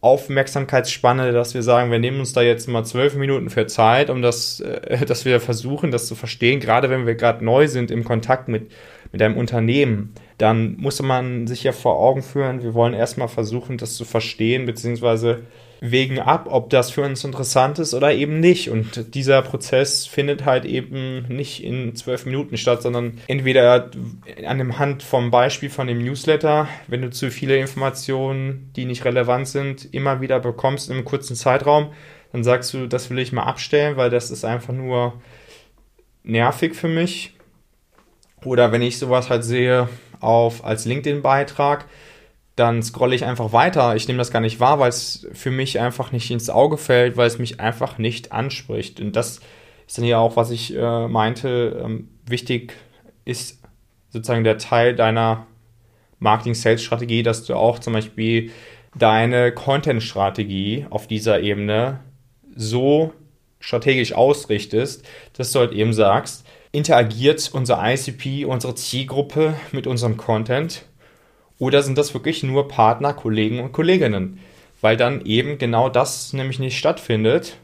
[0.02, 4.20] Aufmerksamkeitsspanne, dass wir sagen, wir nehmen uns da jetzt mal zwölf Minuten für Zeit, um
[4.20, 6.60] das, äh, dass wir versuchen, das zu verstehen.
[6.60, 8.72] Gerade wenn wir gerade neu sind im Kontakt mit,
[9.12, 13.78] mit einem Unternehmen, dann muss man sich ja vor Augen führen, wir wollen erstmal versuchen,
[13.78, 15.42] das zu verstehen, beziehungsweise
[15.84, 18.70] wägen ab, ob das für uns interessant ist oder eben nicht.
[18.70, 23.90] Und dieser Prozess findet halt eben nicht in zwölf Minuten statt, sondern entweder
[24.46, 29.04] an dem Hand vom Beispiel von dem Newsletter, wenn du zu viele Informationen, die nicht
[29.04, 31.92] relevant sind, immer wieder bekommst in einem kurzen Zeitraum,
[32.30, 35.20] dann sagst du, das will ich mal abstellen, weil das ist einfach nur
[36.22, 37.34] nervig für mich.
[38.44, 39.88] Oder wenn ich sowas halt sehe
[40.20, 41.86] auf als LinkedIn-Beitrag,
[42.56, 43.96] dann scrolle ich einfach weiter.
[43.96, 47.16] Ich nehme das gar nicht wahr, weil es für mich einfach nicht ins Auge fällt,
[47.16, 49.00] weil es mich einfach nicht anspricht.
[49.00, 49.40] Und das
[49.86, 52.74] ist dann ja auch, was ich äh, meinte, ähm, wichtig
[53.24, 53.62] ist
[54.10, 55.46] sozusagen der Teil deiner
[56.18, 58.52] Marketing-Sales-Strategie, dass du auch zum Beispiel
[58.94, 62.00] deine Content-Strategie auf dieser Ebene
[62.54, 63.12] so
[63.60, 70.84] strategisch ausrichtest, dass du halt eben sagst, interagiert unser ICP, unsere Zielgruppe mit unserem Content
[71.62, 74.40] oder sind das wirklich nur Partner, Kollegen und Kolleginnen?
[74.80, 77.56] Weil dann eben genau das nämlich nicht stattfindet,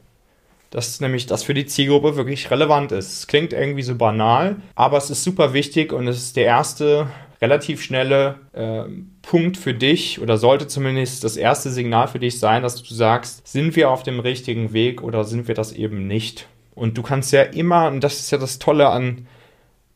[0.70, 3.12] dass nämlich das für die Zielgruppe wirklich relevant ist.
[3.12, 7.08] Es klingt irgendwie so banal, aber es ist super wichtig und es ist der erste
[7.42, 8.84] relativ schnelle äh,
[9.22, 13.48] Punkt für dich oder sollte zumindest das erste Signal für dich sein, dass du sagst,
[13.48, 16.46] sind wir auf dem richtigen Weg oder sind wir das eben nicht?
[16.76, 19.26] Und du kannst ja immer, und das ist ja das Tolle an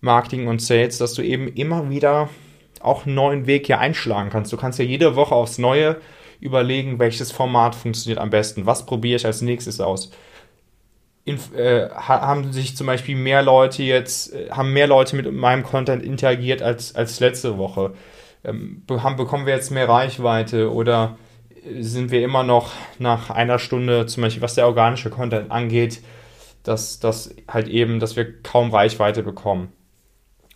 [0.01, 2.29] Marketing und Sales, dass du eben immer wieder
[2.83, 4.53] auch einen neuen Weg hier einschlagen kannst.
[4.53, 6.01] Du kannst ja jede Woche aufs Neue
[6.41, 10.11] überlegen, welches Format funktioniert am besten, was probiere ich als nächstes aus
[11.25, 15.63] in, äh, haben sich zum Beispiel mehr Leute jetzt, äh, haben mehr Leute mit meinem
[15.63, 17.95] Content interagiert als, als letzte Woche.
[18.45, 21.17] Ähm, haben, bekommen wir jetzt mehr Reichweite oder
[21.65, 26.03] äh, sind wir immer noch nach einer Stunde, zum Beispiel was der organische Content angeht,
[26.65, 29.73] dass, dass halt eben, dass wir kaum Reichweite bekommen.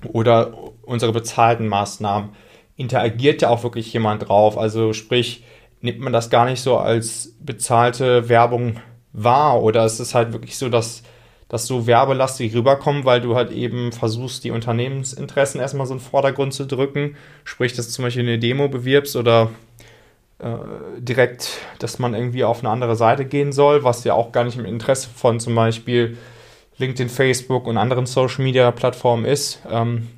[0.05, 2.31] Oder unsere bezahlten Maßnahmen.
[2.77, 4.59] Interagiert ja auch wirklich jemand drauf?
[4.59, 5.45] Also sprich,
[5.81, 8.81] nimmt man das gar nicht so als bezahlte Werbung
[9.13, 9.63] wahr?
[9.63, 11.03] Oder ist es halt wirklich so, dass
[11.49, 16.07] das so werbelastig rüberkommt, weil du halt eben versuchst, die Unternehmensinteressen erstmal so in den
[16.07, 17.17] Vordergrund zu drücken?
[17.45, 19.51] Sprich, dass du zum Beispiel eine Demo bewirbst oder
[20.39, 20.57] äh,
[20.99, 24.59] direkt, dass man irgendwie auf eine andere Seite gehen soll, was ja auch gar nicht
[24.59, 26.19] im Interesse von zum Beispiel
[26.79, 30.09] LinkedIn, Facebook und anderen Social Media Plattformen ist, ähm,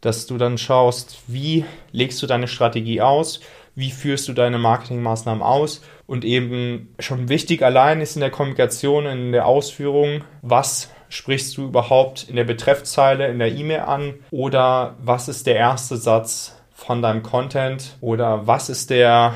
[0.00, 3.40] dass du dann schaust, wie legst du deine Strategie aus,
[3.74, 9.06] wie führst du deine Marketingmaßnahmen aus und eben schon wichtig allein ist in der Kommunikation,
[9.06, 14.94] in der Ausführung, was sprichst du überhaupt in der Betreffzeile, in der E-Mail an oder
[15.02, 19.34] was ist der erste Satz von deinem Content oder was ist der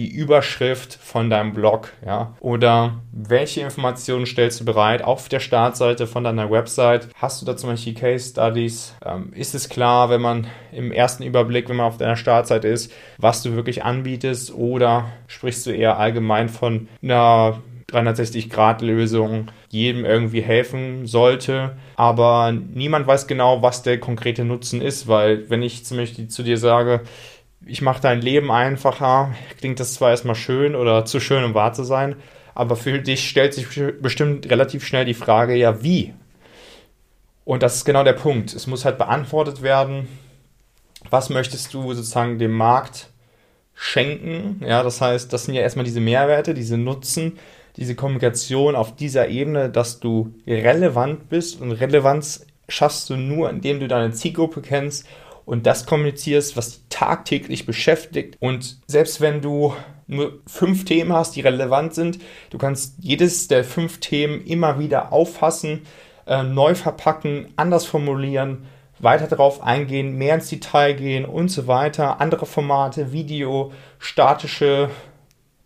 [0.00, 2.34] die Überschrift von deinem Blog, ja?
[2.40, 7.08] Oder welche Informationen stellst du bereit auf der Startseite von deiner Website?
[7.16, 8.96] Hast du da zum Beispiel Case Studies?
[9.04, 12.90] Ähm, ist es klar, wenn man im ersten Überblick, wenn man auf deiner Startseite ist,
[13.18, 14.54] was du wirklich anbietest?
[14.54, 17.60] Oder sprichst du eher allgemein von einer
[17.90, 21.76] 360-Grad-Lösung jedem irgendwie helfen sollte.
[21.96, 26.42] Aber niemand weiß genau, was der konkrete Nutzen ist, weil wenn ich zum Beispiel zu
[26.42, 27.02] dir sage,
[27.66, 31.72] ich mache dein Leben einfacher, klingt das zwar erstmal schön oder zu schön, um wahr
[31.72, 32.16] zu sein,
[32.54, 33.68] aber für dich stellt sich
[34.00, 36.14] bestimmt relativ schnell die Frage, ja, wie?
[37.44, 38.54] Und das ist genau der Punkt.
[38.54, 40.08] Es muss halt beantwortet werden,
[41.08, 43.08] was möchtest du sozusagen dem Markt
[43.74, 44.62] schenken?
[44.64, 47.38] Ja, das heißt, das sind ja erstmal diese Mehrwerte, diese Nutzen,
[47.76, 53.80] diese Kommunikation auf dieser Ebene, dass du relevant bist und Relevanz schaffst du nur, indem
[53.80, 55.06] du deine Zielgruppe kennst
[55.50, 58.36] und das kommunizierst, was dich tagtäglich beschäftigt.
[58.38, 59.74] Und selbst wenn du
[60.06, 65.12] nur fünf Themen hast, die relevant sind, du kannst jedes der fünf Themen immer wieder
[65.12, 65.82] auffassen,
[66.28, 68.66] äh, neu verpacken, anders formulieren,
[69.00, 72.20] weiter darauf eingehen, mehr ins Detail gehen und so weiter.
[72.20, 74.88] Andere Formate, Video, statische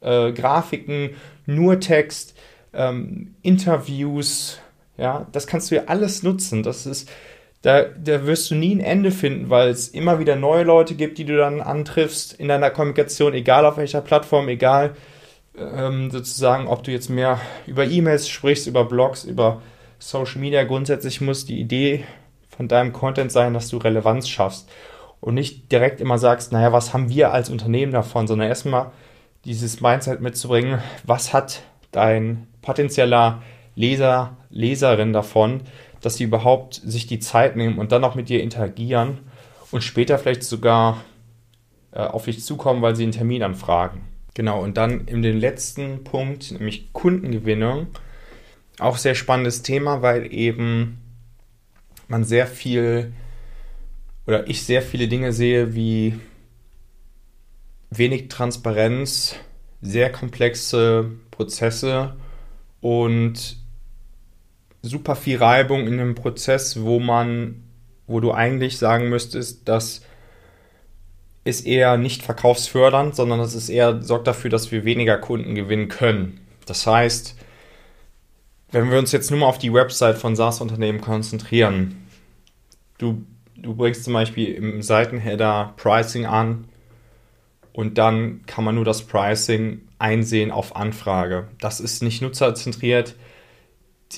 [0.01, 1.11] äh, Grafiken,
[1.44, 2.35] nur Text,
[2.73, 4.61] ähm, Interviews,
[4.97, 6.62] ja, das kannst du ja alles nutzen.
[6.62, 7.11] Das ist
[7.64, 11.16] da, da wirst du nie ein Ende finden, weil es immer wieder neue Leute gibt,
[11.16, 14.94] die du dann antriffst in deiner Kommunikation, egal auf welcher Plattform, egal
[15.57, 19.62] ähm, sozusagen, ob du jetzt mehr über E-Mails sprichst, über Blogs, über
[19.98, 20.62] Social Media.
[20.64, 22.05] Grundsätzlich muss die Idee
[22.55, 24.70] von deinem Content sein, dass du Relevanz schaffst
[25.22, 28.90] und nicht direkt immer sagst, naja, was haben wir als Unternehmen davon, sondern erstmal
[29.46, 33.40] dieses Mindset mitzubringen, was hat dein potenzieller
[33.74, 35.62] Leser, Leserin davon,
[36.05, 39.19] dass sie überhaupt sich die Zeit nehmen und dann auch mit dir interagieren
[39.71, 41.03] und später vielleicht sogar
[41.93, 44.03] äh, auf dich zukommen, weil sie einen Termin anfragen.
[44.35, 47.87] Genau, und dann in den letzten Punkt, nämlich Kundengewinnung,
[48.79, 50.99] auch sehr spannendes Thema, weil eben
[52.09, 53.12] man sehr viel
[54.27, 56.19] oder ich sehr viele Dinge sehe wie
[57.90, 59.37] wenig Transparenz,
[59.81, 62.17] sehr komplexe Prozesse
[62.81, 63.63] und
[64.85, 67.62] super viel Reibung in einem Prozess, wo man,
[68.07, 70.03] wo du eigentlich sagen müsstest, das
[71.44, 75.88] ist eher nicht verkaufsfördernd, sondern das ist eher, sorgt dafür, dass wir weniger Kunden gewinnen
[75.88, 76.40] können.
[76.66, 77.37] Das heißt,
[78.70, 82.07] wenn wir uns jetzt nur mal auf die Website von SaaS-Unternehmen konzentrieren,
[82.99, 83.25] du
[83.64, 86.66] du bringst zum Beispiel im Seitenheader Pricing an
[87.73, 91.49] und dann kann man nur das Pricing einsehen auf Anfrage.
[91.61, 93.16] Das ist nicht nutzerzentriert.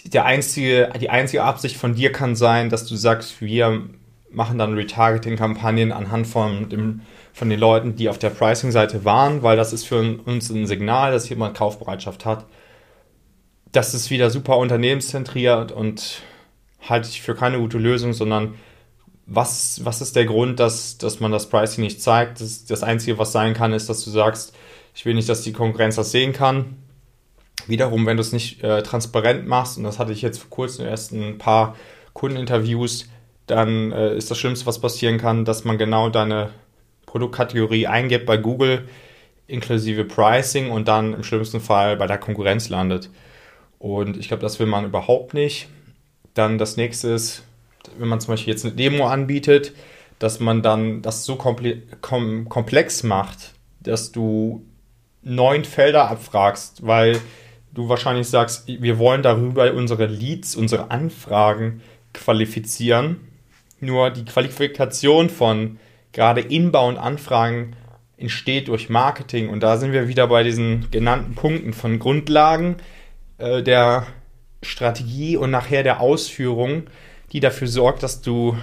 [0.04, 3.88] Der einzige, die einzige Absicht von dir kann sein, dass du sagst, wir
[4.30, 7.00] machen dann Retargeting-Kampagnen anhand von, dem,
[7.32, 11.12] von den Leuten, die auf der Pricing-Seite waren, weil das ist für uns ein Signal,
[11.12, 12.46] dass jemand Kaufbereitschaft hat.
[13.72, 16.22] Das ist wieder super unternehmenszentriert und
[16.88, 18.54] halte ich für keine gute Lösung, sondern
[19.26, 22.40] was, was ist der Grund, dass, dass man das Pricing nicht zeigt?
[22.40, 24.54] Das, das Einzige, was sein kann, ist, dass du sagst,
[24.94, 26.76] ich will nicht, dass die Konkurrenz das sehen kann.
[27.66, 30.86] Wiederum, wenn du es nicht äh, transparent machst, und das hatte ich jetzt vor kurzem
[30.86, 31.76] erst ein paar
[32.12, 33.08] Kundeninterviews,
[33.46, 36.50] dann äh, ist das Schlimmste, was passieren kann, dass man genau deine
[37.06, 38.88] Produktkategorie eingibt bei Google
[39.46, 43.10] inklusive Pricing und dann im schlimmsten Fall bei der Konkurrenz landet.
[43.78, 45.68] Und ich glaube, das will man überhaupt nicht.
[46.34, 47.44] Dann das nächste ist,
[47.98, 49.72] wenn man zum Beispiel jetzt eine Demo anbietet,
[50.18, 54.64] dass man dann das so komplex macht, dass du
[55.22, 57.20] neun Felder abfragst, weil
[57.76, 63.20] du wahrscheinlich sagst, wir wollen darüber unsere Leads, unsere Anfragen qualifizieren.
[63.78, 65.78] Nur die Qualifikation von
[66.12, 67.76] gerade Inbound-Anfragen
[68.16, 72.76] entsteht durch Marketing und da sind wir wieder bei diesen genannten Punkten von Grundlagen
[73.38, 74.06] äh, der
[74.62, 76.84] Strategie und nachher der Ausführung
[77.32, 78.56] die dafür sorgt, dass du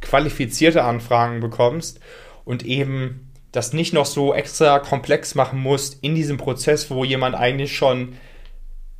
[0.00, 2.00] qualifizierte Anfragen bekommst
[2.44, 7.34] und eben das nicht noch so extra komplex machen musst in diesem Prozess, wo jemand
[7.34, 8.14] eigentlich schon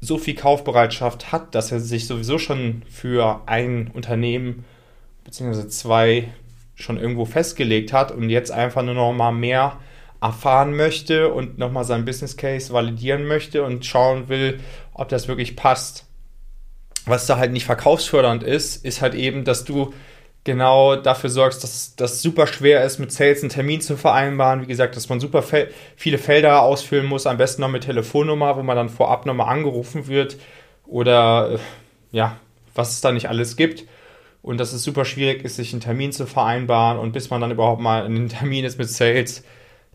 [0.01, 4.65] so viel Kaufbereitschaft hat, dass er sich sowieso schon für ein Unternehmen
[5.25, 5.69] bzw.
[5.69, 6.33] zwei
[6.75, 9.79] schon irgendwo festgelegt hat und jetzt einfach nur noch mal mehr
[10.21, 14.61] erfahren möchte und nochmal sein Business Case validieren möchte und schauen will,
[14.93, 16.09] ob das wirklich passt
[17.09, 19.93] was da halt nicht verkaufsfördernd ist, ist halt eben, dass du
[20.49, 24.63] genau dafür sorgst, dass das super schwer ist, mit Sales einen Termin zu vereinbaren.
[24.63, 28.57] Wie gesagt, dass man super fel viele Felder ausfüllen muss, am besten noch mit Telefonnummer,
[28.57, 30.39] wo man dann vorab nochmal angerufen wird
[30.87, 31.59] oder äh,
[32.13, 32.37] ja,
[32.75, 33.85] was es da nicht alles gibt.
[34.41, 37.51] Und dass es super schwierig ist, sich einen Termin zu vereinbaren und bis man dann
[37.51, 39.45] überhaupt mal in den Termin ist mit Sales,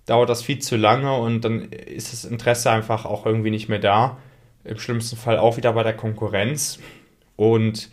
[0.05, 3.79] dauert das viel zu lange und dann ist das Interesse einfach auch irgendwie nicht mehr
[3.79, 4.17] da.
[4.65, 6.77] Im schlimmsten Fall auch wieder bei der Konkurrenz.
[7.37, 7.89] Und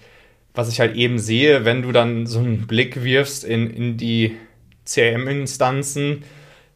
[0.54, 4.36] was ich halt eben sehe, wenn du dann so einen Blick wirfst in, in die
[4.84, 6.24] CRM-Instanzen,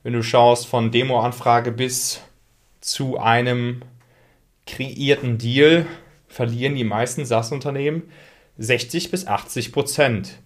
[0.03, 2.21] wenn du schaust von Demo-Anfrage bis
[2.81, 3.83] zu einem
[4.67, 5.87] kreierten Deal,
[6.29, 8.03] verlieren die meisten SaaS-Unternehmen
[8.59, 10.39] 60 bis 80 Prozent.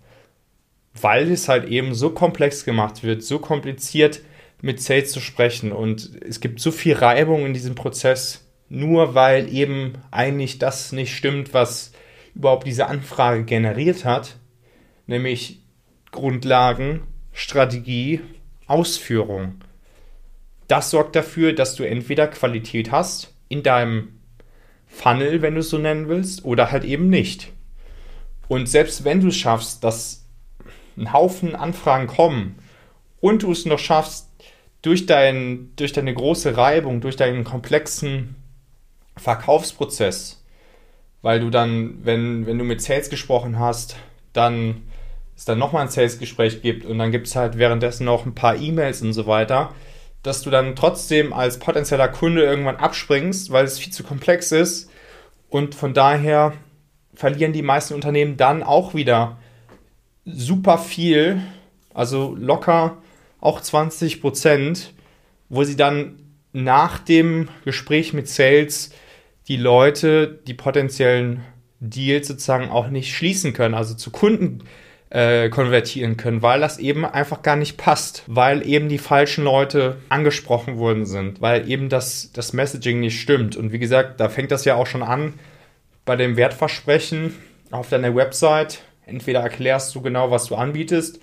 [1.01, 4.21] Weil es halt eben so komplex gemacht wird, so kompliziert
[4.61, 9.53] mit Sales zu sprechen und es gibt so viel Reibung in diesem Prozess, nur weil
[9.55, 11.93] eben eigentlich das nicht stimmt, was
[12.39, 14.37] überhaupt diese Anfrage generiert hat,
[15.07, 15.61] nämlich
[16.13, 18.21] Grundlagen, Strategie,
[18.67, 19.61] Ausführung.
[20.69, 24.21] Das sorgt dafür, dass du entweder Qualität hast in deinem
[24.87, 27.53] Funnel, wenn du es so nennen willst, oder halt eben nicht.
[28.47, 30.25] Und selbst wenn du es schaffst, dass
[30.97, 32.59] ein Haufen Anfragen kommen
[33.21, 34.29] und du es noch schaffst,
[34.83, 38.37] durch, dein, durch deine große Reibung, durch deinen komplexen
[39.17, 40.38] Verkaufsprozess
[41.23, 43.97] weil du dann, wenn, wenn du mit Sales gesprochen hast,
[44.33, 44.83] dann
[45.39, 48.57] es dann nochmal ein Sales-Gespräch gibt und dann gibt es halt währenddessen noch ein paar
[48.57, 49.73] E-Mails und so weiter,
[50.25, 54.91] dass du dann trotzdem als potenzieller Kunde irgendwann abspringst, weil es viel zu komplex ist.
[55.49, 56.55] Und von daher
[57.15, 59.39] verlieren die meisten Unternehmen dann auch wieder
[60.25, 61.41] super viel,
[61.95, 62.99] also locker
[63.41, 64.93] auch 20 Prozent,
[65.49, 66.19] wo sie dann
[66.53, 68.91] nach dem Gespräch mit Sales
[69.49, 71.45] die Leute die potenziellen
[71.81, 74.65] Deals sozusagen auch nicht schließen können, also zu Kunden
[75.11, 79.97] äh, konvertieren können, weil das eben einfach gar nicht passt, weil eben die falschen Leute
[80.11, 83.57] angesprochen worden sind, weil eben das, das Messaging nicht stimmt.
[83.57, 85.35] Und wie gesagt, da fängt das ja auch schon an
[86.05, 87.35] bei dem Wertversprechen
[87.71, 88.81] auf deiner Website.
[89.07, 91.21] Entweder erklärst du genau, was du anbietest,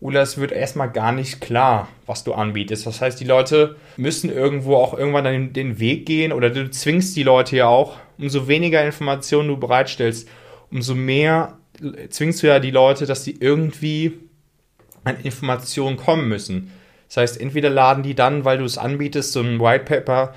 [0.00, 2.86] oder es wird erstmal gar nicht klar, was du anbietest.
[2.86, 7.16] Das heißt, die Leute müssen irgendwo auch irgendwann den, den Weg gehen oder du zwingst
[7.16, 10.28] die Leute ja auch, umso weniger Informationen du bereitstellst,
[10.70, 11.58] umso mehr
[12.10, 14.18] zwingst du ja die Leute, dass sie irgendwie
[15.04, 16.72] an Informationen kommen müssen.
[17.08, 20.34] Das heißt, entweder laden die dann, weil du es anbietest, so ein White Paper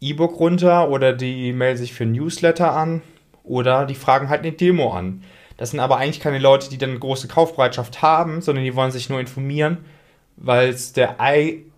[0.00, 3.02] E-Book runter oder die melden sich für Newsletter an
[3.42, 5.22] oder die fragen halt eine Demo an.
[5.58, 9.10] Das sind aber eigentlich keine Leute, die dann große Kaufbereitschaft haben, sondern die wollen sich
[9.10, 9.78] nur informieren,
[10.36, 11.16] weil es der,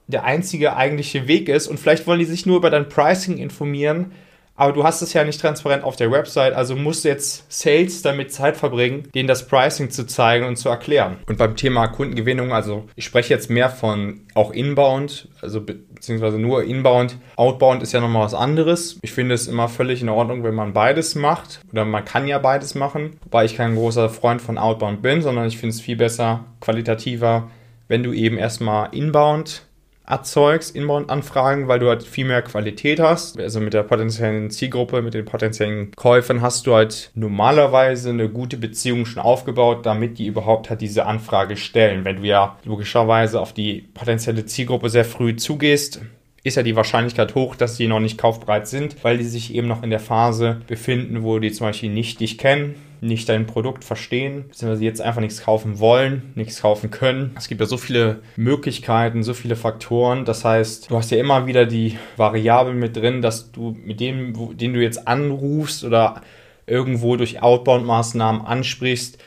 [0.07, 1.67] der einzige eigentliche Weg ist.
[1.67, 4.13] Und vielleicht wollen die sich nur über dein Pricing informieren,
[4.61, 8.03] aber du hast es ja nicht transparent auf der Website, also musst du jetzt Sales
[8.03, 11.17] damit Zeit verbringen, denen das Pricing zu zeigen und zu erklären.
[11.27, 16.63] Und beim Thema Kundengewinnung, also ich spreche jetzt mehr von auch Inbound, also beziehungsweise nur
[16.65, 17.17] Inbound.
[17.37, 18.99] Outbound ist ja nochmal was anderes.
[19.01, 21.63] Ich finde es immer völlig in Ordnung, wenn man beides macht.
[21.73, 23.17] Oder man kann ja beides machen.
[23.25, 27.49] Wobei ich kein großer Freund von Outbound bin, sondern ich finde es viel besser, qualitativer,
[27.89, 29.63] wenn du eben erstmal Inbound
[30.11, 33.39] erzeugst, Inbound-Anfragen, weil du halt viel mehr Qualität hast.
[33.39, 38.57] Also mit der potenziellen Zielgruppe, mit den potenziellen Käufern hast du halt normalerweise eine gute
[38.57, 42.05] Beziehung schon aufgebaut, damit die überhaupt halt diese Anfrage stellen.
[42.05, 46.01] Wenn du ja logischerweise auf die potenzielle Zielgruppe sehr früh zugehst,
[46.43, 49.69] ist ja die Wahrscheinlichkeit hoch, dass sie noch nicht kaufbereit sind, weil die sich eben
[49.69, 53.85] noch in der Phase befinden, wo die zum Beispiel nicht dich kennen, nicht dein Produkt
[53.85, 57.33] verstehen, beziehungsweise jetzt einfach nichts kaufen wollen, nichts kaufen können.
[57.37, 60.25] Es gibt ja so viele Möglichkeiten, so viele Faktoren.
[60.25, 64.57] Das heißt, du hast ja immer wieder die Variablen mit drin, dass du mit dem,
[64.57, 66.23] den du jetzt anrufst oder
[66.67, 69.19] irgendwo durch Outbound-Maßnahmen ansprichst,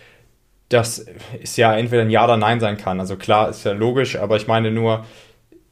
[0.70, 1.06] das
[1.42, 3.00] ist ja entweder ein Ja oder Nein sein kann.
[3.00, 5.06] Also klar, ist ja logisch, aber ich meine nur,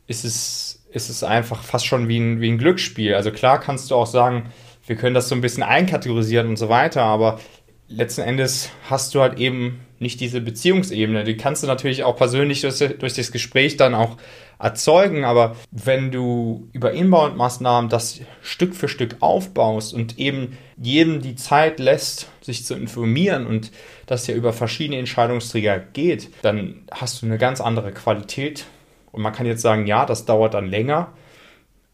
[0.08, 3.16] ist es, ist es einfach fast schon wie ein, wie ein Glücksspiel.
[3.16, 4.52] Also klar kannst du auch sagen,
[4.86, 7.40] wir können das so ein bisschen einkategorisieren und so weiter, aber
[7.88, 11.24] letzten Endes hast du halt eben nicht diese Beziehungsebene.
[11.24, 14.18] Die kannst du natürlich auch persönlich durch, durch das Gespräch dann auch
[14.58, 21.36] erzeugen, aber wenn du über Inbound-Maßnahmen das Stück für Stück aufbaust und eben jedem die
[21.36, 23.72] Zeit lässt, sich zu informieren und
[24.08, 28.66] das ja über verschiedene Entscheidungsträger geht, dann hast du eine ganz andere Qualität.
[29.12, 31.14] Und man kann jetzt sagen, ja, das dauert dann länger,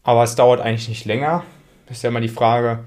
[0.02, 1.44] aber es dauert eigentlich nicht länger.
[1.86, 2.84] Das ist ja immer die Frage,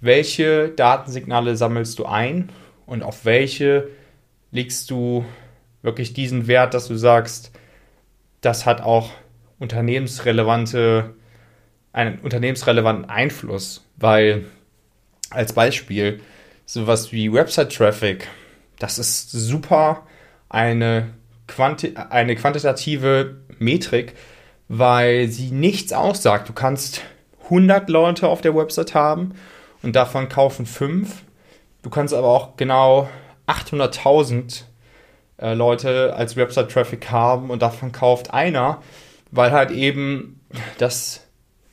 [0.00, 2.50] welche Datensignale sammelst du ein
[2.86, 3.88] und auf welche
[4.50, 5.24] legst du
[5.82, 7.52] wirklich diesen Wert, dass du sagst,
[8.40, 9.10] das hat auch
[9.58, 11.14] unternehmensrelevante,
[11.92, 14.44] einen unternehmensrelevanten Einfluss, weil
[15.30, 16.20] als Beispiel
[16.66, 18.28] sowas wie Website-Traffic,
[18.78, 20.06] das ist super
[20.48, 21.14] eine,
[21.46, 24.14] Quanti eine quantitative Metrik,
[24.68, 26.48] weil sie nichts aussagt.
[26.48, 27.02] Du kannst
[27.44, 29.34] 100 Leute auf der Website haben
[29.82, 31.22] und davon kaufen fünf.
[31.82, 33.08] Du kannst aber auch genau
[33.46, 34.62] 800.000
[35.38, 38.80] äh, Leute als Website-Traffic haben und davon kauft einer,
[39.30, 40.40] weil halt eben
[40.78, 41.26] das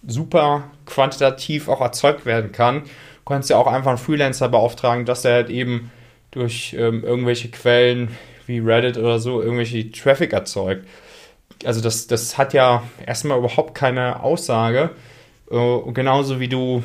[0.05, 2.83] super quantitativ auch erzeugt werden kann.
[2.83, 5.91] Du kannst ja auch einfach einen Freelancer beauftragen, dass er halt eben
[6.31, 8.09] durch ähm, irgendwelche Quellen
[8.47, 10.87] wie Reddit oder so irgendwelche Traffic erzeugt.
[11.65, 14.91] Also das, das hat ja erstmal überhaupt keine Aussage.
[15.49, 16.83] Äh, genauso wie du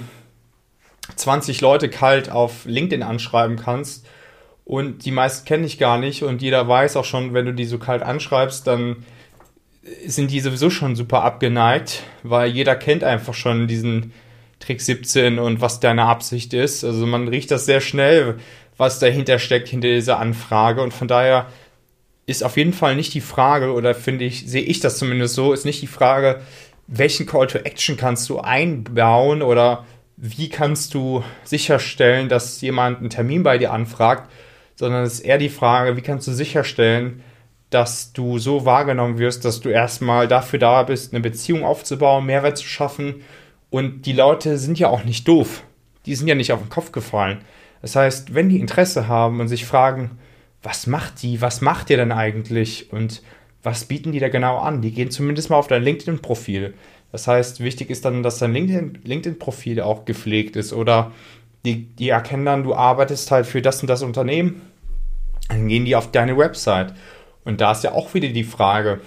[1.14, 4.06] 20 Leute kalt auf LinkedIn anschreiben kannst
[4.64, 7.66] und die meisten kennen dich gar nicht und jeder weiß auch schon, wenn du die
[7.66, 9.04] so kalt anschreibst, dann
[10.04, 14.12] sind die sowieso schon super abgeneigt, weil jeder kennt einfach schon diesen
[14.58, 16.82] Trick 17 und was deine Absicht ist.
[16.82, 18.38] Also man riecht das sehr schnell,
[18.76, 21.46] was dahinter steckt, hinter dieser Anfrage und von daher
[22.26, 25.52] ist auf jeden Fall nicht die Frage, oder finde ich, sehe ich das zumindest so,
[25.52, 26.40] ist nicht die Frage,
[26.88, 33.10] welchen Call to Action kannst du einbauen oder wie kannst du sicherstellen, dass jemand einen
[33.10, 34.30] Termin bei dir anfragt,
[34.74, 37.22] sondern es ist eher die Frage, wie kannst du sicherstellen,
[37.70, 42.58] dass du so wahrgenommen wirst, dass du erstmal dafür da bist, eine Beziehung aufzubauen, Mehrwert
[42.58, 43.22] zu schaffen.
[43.70, 45.64] Und die Leute sind ja auch nicht doof.
[46.06, 47.38] Die sind ja nicht auf den Kopf gefallen.
[47.82, 50.18] Das heißt, wenn die Interesse haben und sich fragen,
[50.62, 53.22] was macht die, was macht ihr denn eigentlich und
[53.62, 54.80] was bieten die da genau an?
[54.80, 56.74] Die gehen zumindest mal auf dein LinkedIn-Profil.
[57.12, 61.12] Das heißt, wichtig ist dann, dass dein LinkedIn-Profil LinkedIn auch gepflegt ist oder
[61.64, 64.62] die, die erkennen dann, du arbeitest halt für das und das Unternehmen.
[65.48, 66.94] Dann gehen die auf deine Website.
[67.44, 69.00] Und da ist ja auch wieder die Frage,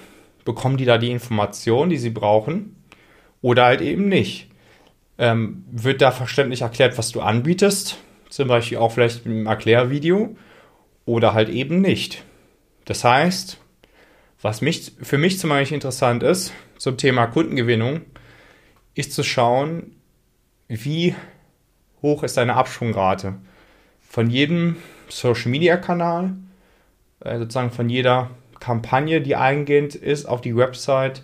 [0.46, 2.76] bekommen die da die Informationen, die sie brauchen
[3.42, 4.50] oder halt eben nicht?
[5.18, 7.98] Ähm, wird da verständlich erklärt, was du anbietest?
[8.30, 10.36] Zum Beispiel auch vielleicht im Erklärvideo
[11.06, 12.24] oder halt eben nicht.
[12.86, 13.58] Das heißt,
[14.42, 18.02] was mich, für mich zum Beispiel interessant ist, zum Thema Kundengewinnung,
[18.96, 19.96] ist zu schauen,
[20.68, 21.16] wie
[22.02, 23.36] hoch ist deine Abschwungrate
[24.00, 24.78] von jedem
[25.10, 26.34] Social Media Kanal,
[27.20, 28.30] äh, sozusagen von jeder
[28.60, 31.24] Kampagne, die eingehend ist auf die Website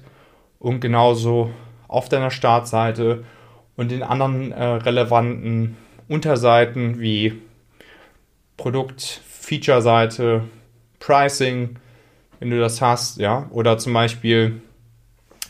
[0.59, 1.51] und genauso
[1.88, 3.23] auf deiner Startseite
[3.76, 7.41] und den anderen äh, relevanten Unterseiten wie
[8.57, 10.43] Produkt, Feature-Seite,
[11.00, 11.78] Pricing,
[12.39, 14.62] wenn du das hast, ja, oder zum Beispiel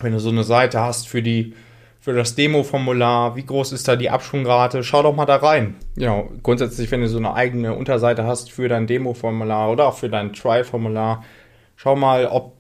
[0.02, 1.54] wenn du so eine Seite hast für die
[2.02, 4.84] für das Demo-Formular, wie groß ist da die Abschwungrate?
[4.84, 5.74] Schau doch mal da rein.
[5.96, 10.08] Ja, grundsätzlich, wenn du so eine eigene Unterseite hast für dein Demo-Formular oder auch für
[10.10, 11.24] dein Try-Formular,
[11.76, 12.54] schau mal, ob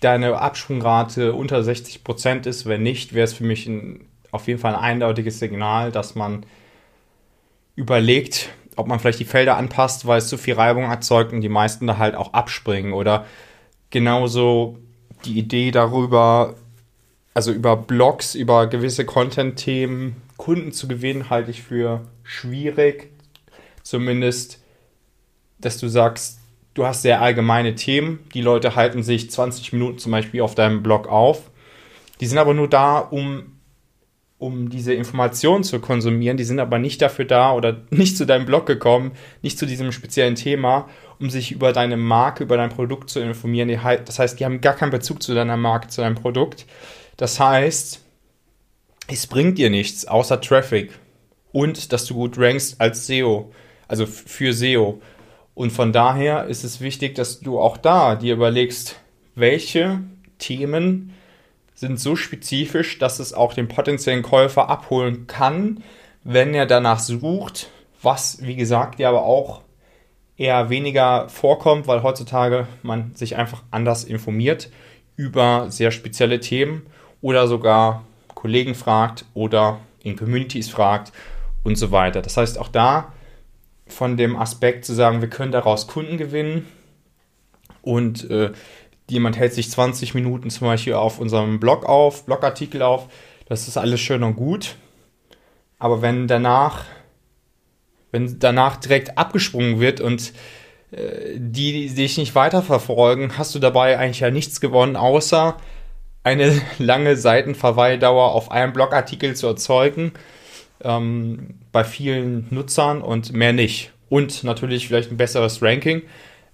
[0.00, 2.66] deine Abschwungrate unter 60% ist.
[2.66, 6.46] Wenn nicht, wäre es für mich ein, auf jeden Fall ein eindeutiges Signal, dass man
[7.74, 11.48] überlegt, ob man vielleicht die Felder anpasst, weil es zu viel Reibung erzeugt und die
[11.48, 12.92] meisten da halt auch abspringen.
[12.92, 13.26] Oder
[13.90, 14.78] genauso
[15.24, 16.54] die Idee darüber,
[17.34, 23.12] also über Blogs, über gewisse Content-Themen Kunden zu gewinnen, halte ich für schwierig.
[23.82, 24.60] Zumindest,
[25.58, 26.40] dass du sagst,
[26.74, 28.20] du hast sehr allgemeine Themen.
[28.34, 31.50] Die Leute halten sich 20 Minuten zum Beispiel auf deinem Blog auf.
[32.20, 33.58] Die sind aber nur da, um
[34.42, 36.36] um diese Informationen zu konsumieren.
[36.36, 39.92] Die sind aber nicht dafür da oder nicht zu deinem Blog gekommen, nicht zu diesem
[39.92, 40.88] speziellen Thema,
[41.20, 43.68] um sich über deine Marke, über dein Produkt zu informieren.
[44.04, 46.66] Das heißt, die haben gar keinen Bezug zu deiner Marke, zu deinem Produkt.
[47.16, 48.00] Das heißt,
[49.06, 50.90] es bringt dir nichts außer Traffic
[51.52, 53.52] und dass du gut rankst als SEO,
[53.86, 55.00] also für SEO.
[55.54, 58.96] Und von daher ist es wichtig, dass du auch da dir überlegst,
[59.36, 60.00] welche
[60.38, 61.12] Themen
[61.74, 65.82] sind so spezifisch, dass es auch den potenziellen Käufer abholen kann,
[66.24, 67.70] wenn er danach sucht,
[68.02, 69.62] was, wie gesagt, ja aber auch
[70.36, 74.70] eher weniger vorkommt, weil heutzutage man sich einfach anders informiert
[75.16, 76.86] über sehr spezielle Themen
[77.20, 78.04] oder sogar
[78.34, 81.12] Kollegen fragt oder in Communities fragt
[81.62, 82.22] und so weiter.
[82.22, 83.12] Das heißt, auch da
[83.86, 86.66] von dem Aspekt zu sagen, wir können daraus Kunden gewinnen
[87.82, 88.52] und äh,
[89.10, 93.08] jemand hält sich 20 Minuten zum Beispiel auf unserem Blog auf, Blogartikel auf,
[93.46, 94.76] das ist alles schön und gut.
[95.78, 96.84] Aber wenn danach,
[98.12, 100.32] wenn danach direkt abgesprungen wird und
[100.92, 105.56] äh, die, die dich nicht weiterverfolgen, hast du dabei eigentlich ja nichts gewonnen, außer
[106.22, 110.12] eine lange Seitenverweildauer auf einem Blogartikel zu erzeugen
[110.82, 113.92] ähm, bei vielen Nutzern und mehr nicht.
[114.08, 116.02] Und natürlich vielleicht ein besseres Ranking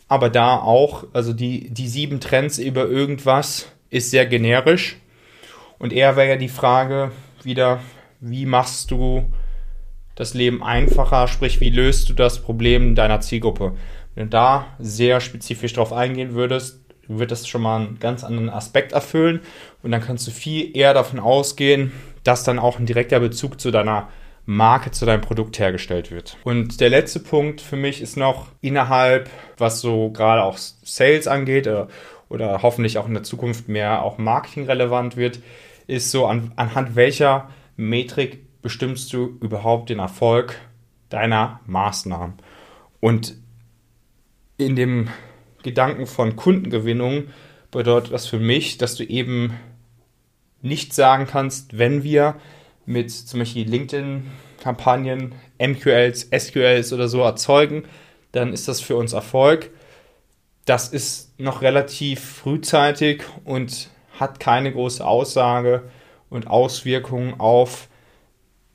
[0.09, 4.97] aber da auch, also die, die sieben Trends über irgendwas ist sehr generisch.
[5.79, 7.81] Und eher wäre ja die Frage wieder,
[8.21, 9.31] wie machst du
[10.15, 13.77] das Leben einfacher, sprich, wie löst du das Problem deiner Zielgruppe?
[14.15, 18.51] Wenn du da sehr spezifisch drauf eingehen würdest, wird das schon mal einen ganz anderen
[18.51, 19.41] Aspekt erfüllen
[19.83, 21.93] und dann kannst du viel eher davon ausgehen,
[22.25, 24.09] dass dann auch ein direkter Bezug zu deiner
[24.51, 26.39] Marke zu deinem Produkt hergestellt wird.
[26.43, 29.29] Und der letzte Punkt für mich ist noch innerhalb,
[29.59, 31.87] was so gerade auch Sales angeht oder, äh,
[32.31, 35.41] oder hoffentlich auch in der Zukunft mehr auch Marketing relevant wird,
[35.87, 40.59] ist so an, anhand welcher Metrik bestimmst du überhaupt den Erfolg
[41.11, 42.35] deiner Maßnahmen.
[43.01, 43.35] Und
[44.57, 45.09] in dem
[45.63, 47.25] Gedanken von Kundengewinnung
[47.71, 49.59] bedeutet das für mich, dass du eben
[50.63, 52.37] nicht sagen kannst, wenn wir
[52.89, 57.85] mit zum Beispiel LinkedIn-Kampagnen, MQLs, SQLs oder so erzeugen,
[58.33, 59.71] dann ist das für uns Erfolg.
[60.65, 65.91] Das ist noch relativ frühzeitig und hat keine große Aussage
[66.31, 67.89] und Auswirkungen auf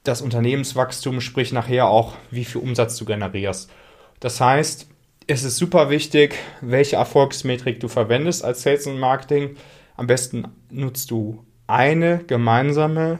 [0.03, 3.71] das Unternehmenswachstum, sprich nachher auch, wie viel Umsatz du generierst.
[4.19, 4.87] Das heißt,
[5.25, 9.55] es ist super wichtig, welche Erfolgsmetrik du verwendest als Sales und Marketing.
[9.95, 13.19] Am besten nutzt du eine gemeinsame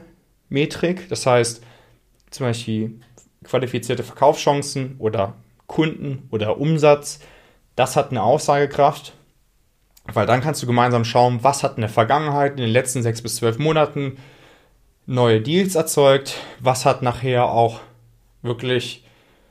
[0.54, 1.08] Metrik.
[1.10, 1.62] Das heißt,
[2.30, 3.00] zum Beispiel
[3.44, 5.34] qualifizierte Verkaufschancen oder
[5.66, 7.20] Kunden oder Umsatz.
[7.76, 9.12] Das hat eine Aussagekraft,
[10.12, 13.20] weil dann kannst du gemeinsam schauen, was hat in der Vergangenheit, in den letzten sechs
[13.20, 14.16] bis zwölf Monaten
[15.06, 17.80] neue Deals erzeugt, was hat nachher auch
[18.42, 19.04] wirklich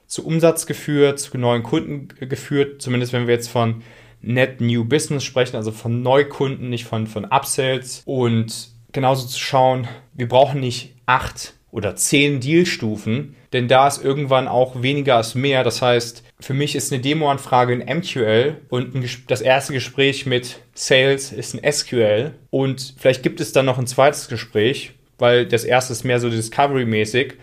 [0.07, 3.83] zu Umsatz geführt, zu neuen Kunden geführt, zumindest wenn wir jetzt von
[4.21, 9.87] Net New Business sprechen, also von Neukunden, nicht von, von Upsells und genauso zu schauen,
[10.13, 15.63] wir brauchen nicht acht oder zehn Dealstufen, denn da ist irgendwann auch weniger als mehr.
[15.63, 20.59] Das heißt, für mich ist eine Demo-Anfrage ein MQL und ein, das erste Gespräch mit
[20.75, 25.63] Sales ist ein SQL und vielleicht gibt es dann noch ein zweites Gespräch, weil das
[25.63, 27.33] erste ist mehr so Discovery-mäßig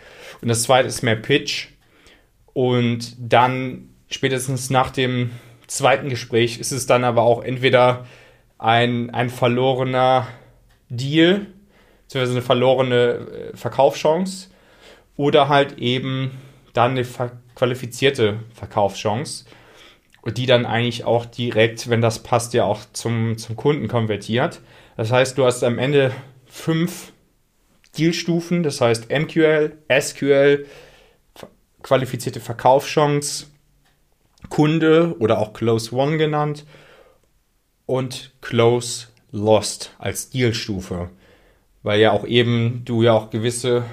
[0.43, 1.69] und das zweite ist mehr Pitch
[2.53, 5.31] und dann spätestens nach dem
[5.67, 8.07] zweiten Gespräch ist es dann aber auch entweder
[8.59, 10.29] ein, ein verlorener
[10.89, 11.47] Deal,
[12.11, 12.97] beziehungsweise eine verlorene
[13.53, 14.49] äh, Verkaufschance
[15.17, 16.33] oder halt eben
[16.73, 17.07] dann eine
[17.55, 19.45] qualifizierte Verkaufschance,
[20.27, 24.61] die dann eigentlich auch direkt, wenn das passt, ja auch zum, zum Kunden konvertiert.
[24.97, 26.11] Das heißt, du hast am Ende
[26.47, 27.13] fünf
[27.97, 30.67] Dealstufen, das heißt MQL, SQL,
[31.83, 33.47] qualifizierte Verkaufschance,
[34.49, 36.65] Kunde oder auch Close One genannt
[37.87, 41.11] und Close Lost als Dealstufe.
[41.83, 43.85] Weil ja auch eben du ja auch gewisse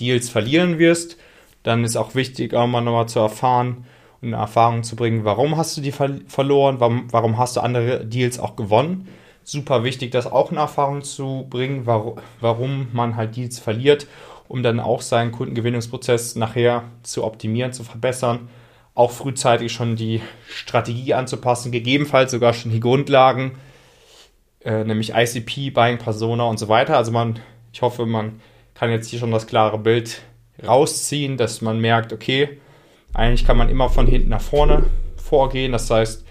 [0.00, 1.16] Deals verlieren wirst.
[1.62, 3.84] Dann ist auch wichtig, auch mal nochmal zu erfahren
[4.20, 7.60] und eine Erfahrung zu bringen, warum hast du die ver verloren, warum, warum hast du
[7.60, 9.08] andere Deals auch gewonnen.
[9.42, 14.06] Super wichtig, das auch in Erfahrung zu bringen, warum, warum man halt Deals verliert
[14.48, 18.48] um dann auch seinen Kundengewinnungsprozess nachher zu optimieren, zu verbessern.
[18.94, 23.52] Auch frühzeitig schon die Strategie anzupassen, gegebenenfalls sogar schon die Grundlagen,
[24.64, 26.96] äh, nämlich ICP, Buying Persona und so weiter.
[26.96, 27.38] Also man,
[27.72, 28.40] ich hoffe, man
[28.74, 30.22] kann jetzt hier schon das klare Bild
[30.66, 32.60] rausziehen, dass man merkt, okay,
[33.12, 34.84] eigentlich kann man immer von hinten nach vorne
[35.16, 35.72] vorgehen.
[35.72, 36.24] Das heißt,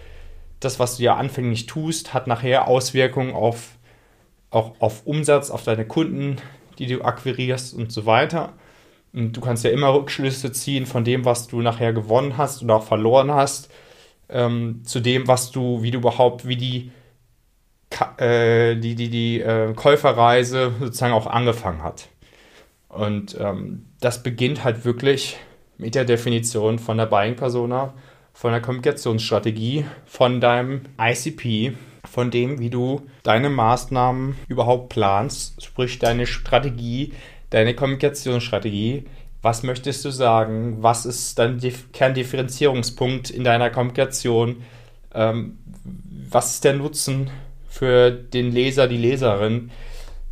[0.60, 3.78] das, was du ja anfänglich tust, hat nachher Auswirkungen auf,
[4.50, 6.38] auch auf Umsatz, auf deine Kunden,
[6.80, 8.54] die du akquirierst und so weiter.
[9.14, 12.76] Und du kannst ja immer Rückschlüsse ziehen von dem, was du nachher gewonnen hast oder
[12.76, 13.72] auch verloren hast,
[14.30, 16.92] ähm, zu dem, was du, wie du überhaupt, wie die,
[18.20, 22.10] die, die, die äh, Käuferreise sozusagen auch angefangen hat.
[22.90, 25.38] Und ähm, das beginnt halt wirklich
[25.78, 27.94] mit der Definition von der Buying Persona,
[28.34, 31.74] von der Kommunikationsstrategie, von deinem ICP,
[32.10, 37.14] von dem, wie du deine Maßnahmen überhaupt planst, sprich deine Strategie,
[37.50, 39.06] deine Kommunikationsstrategie.
[39.42, 40.78] Was möchtest du sagen?
[40.82, 41.60] Was ist dein
[41.92, 44.64] Kerndifferenzierungspunkt in deiner Kommunikation?
[45.14, 45.58] Ähm,
[46.30, 47.30] was ist der Nutzen
[47.74, 49.72] für den Leser, die Leserin?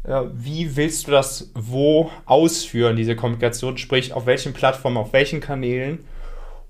[0.04, 3.78] Äh, wie willst du das wo ausführen, diese Kommunikation?
[3.78, 6.06] Sprich, auf welchen Plattformen, auf welchen Kanälen?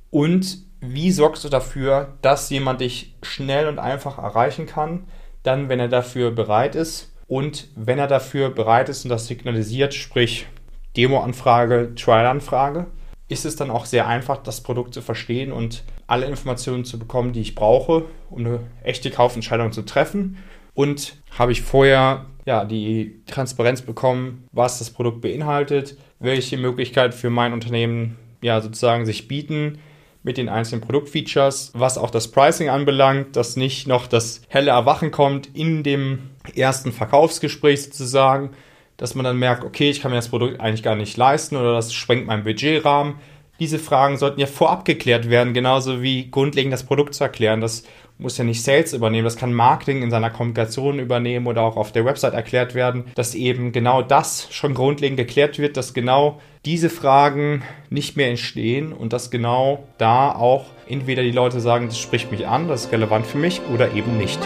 [0.10, 5.06] Und wie sorgst du dafür, dass jemand dich schnell und einfach erreichen kann,
[5.44, 7.12] dann, wenn er dafür bereit ist?
[7.28, 10.48] Und wenn er dafür bereit ist und das signalisiert, sprich
[10.96, 12.88] Demo-Anfrage, Trial-Anfrage,
[13.28, 17.32] ist es dann auch sehr einfach, das Produkt zu verstehen und alle Informationen zu bekommen,
[17.32, 20.38] die ich brauche, um eine echte Kaufentscheidung zu treffen.
[20.82, 27.30] Und habe ich vorher ja, die Transparenz bekommen, was das Produkt beinhaltet, welche Möglichkeiten für
[27.30, 29.78] mein Unternehmen ja sozusagen sich bieten
[30.24, 35.12] mit den einzelnen Produktfeatures, was auch das Pricing anbelangt, dass nicht noch das helle Erwachen
[35.12, 38.50] kommt in dem ersten Verkaufsgespräch sozusagen,
[38.98, 41.74] dass man dann merkt, okay, ich kann mir das Produkt eigentlich gar nicht leisten oder
[41.74, 43.18] das sprengt meinen Budgetrahmen.
[43.60, 47.62] Diese Fragen sollten ja vorab geklärt werden, genauso wie grundlegend das Produkt zu erklären.
[47.62, 47.84] Das
[48.22, 51.92] muss ja nicht Sales übernehmen, das kann Marketing in seiner Kommunikation übernehmen oder auch auf
[51.92, 56.90] der Website erklärt werden, dass eben genau das schon grundlegend geklärt wird, dass genau diese
[56.90, 62.32] Fragen nicht mehr entstehen und dass genau da auch entweder die Leute sagen, das spricht
[62.32, 64.40] mich an, das ist relevant für mich oder eben nicht.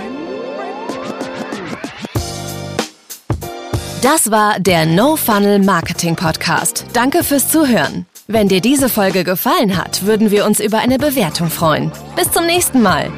[4.02, 6.86] Das war der No Funnel Marketing Podcast.
[6.94, 8.06] Danke fürs Zuhören.
[8.28, 11.92] Wenn dir diese Folge gefallen hat, würden wir uns über eine Bewertung freuen.
[12.16, 13.12] Bis zum nächsten Mal.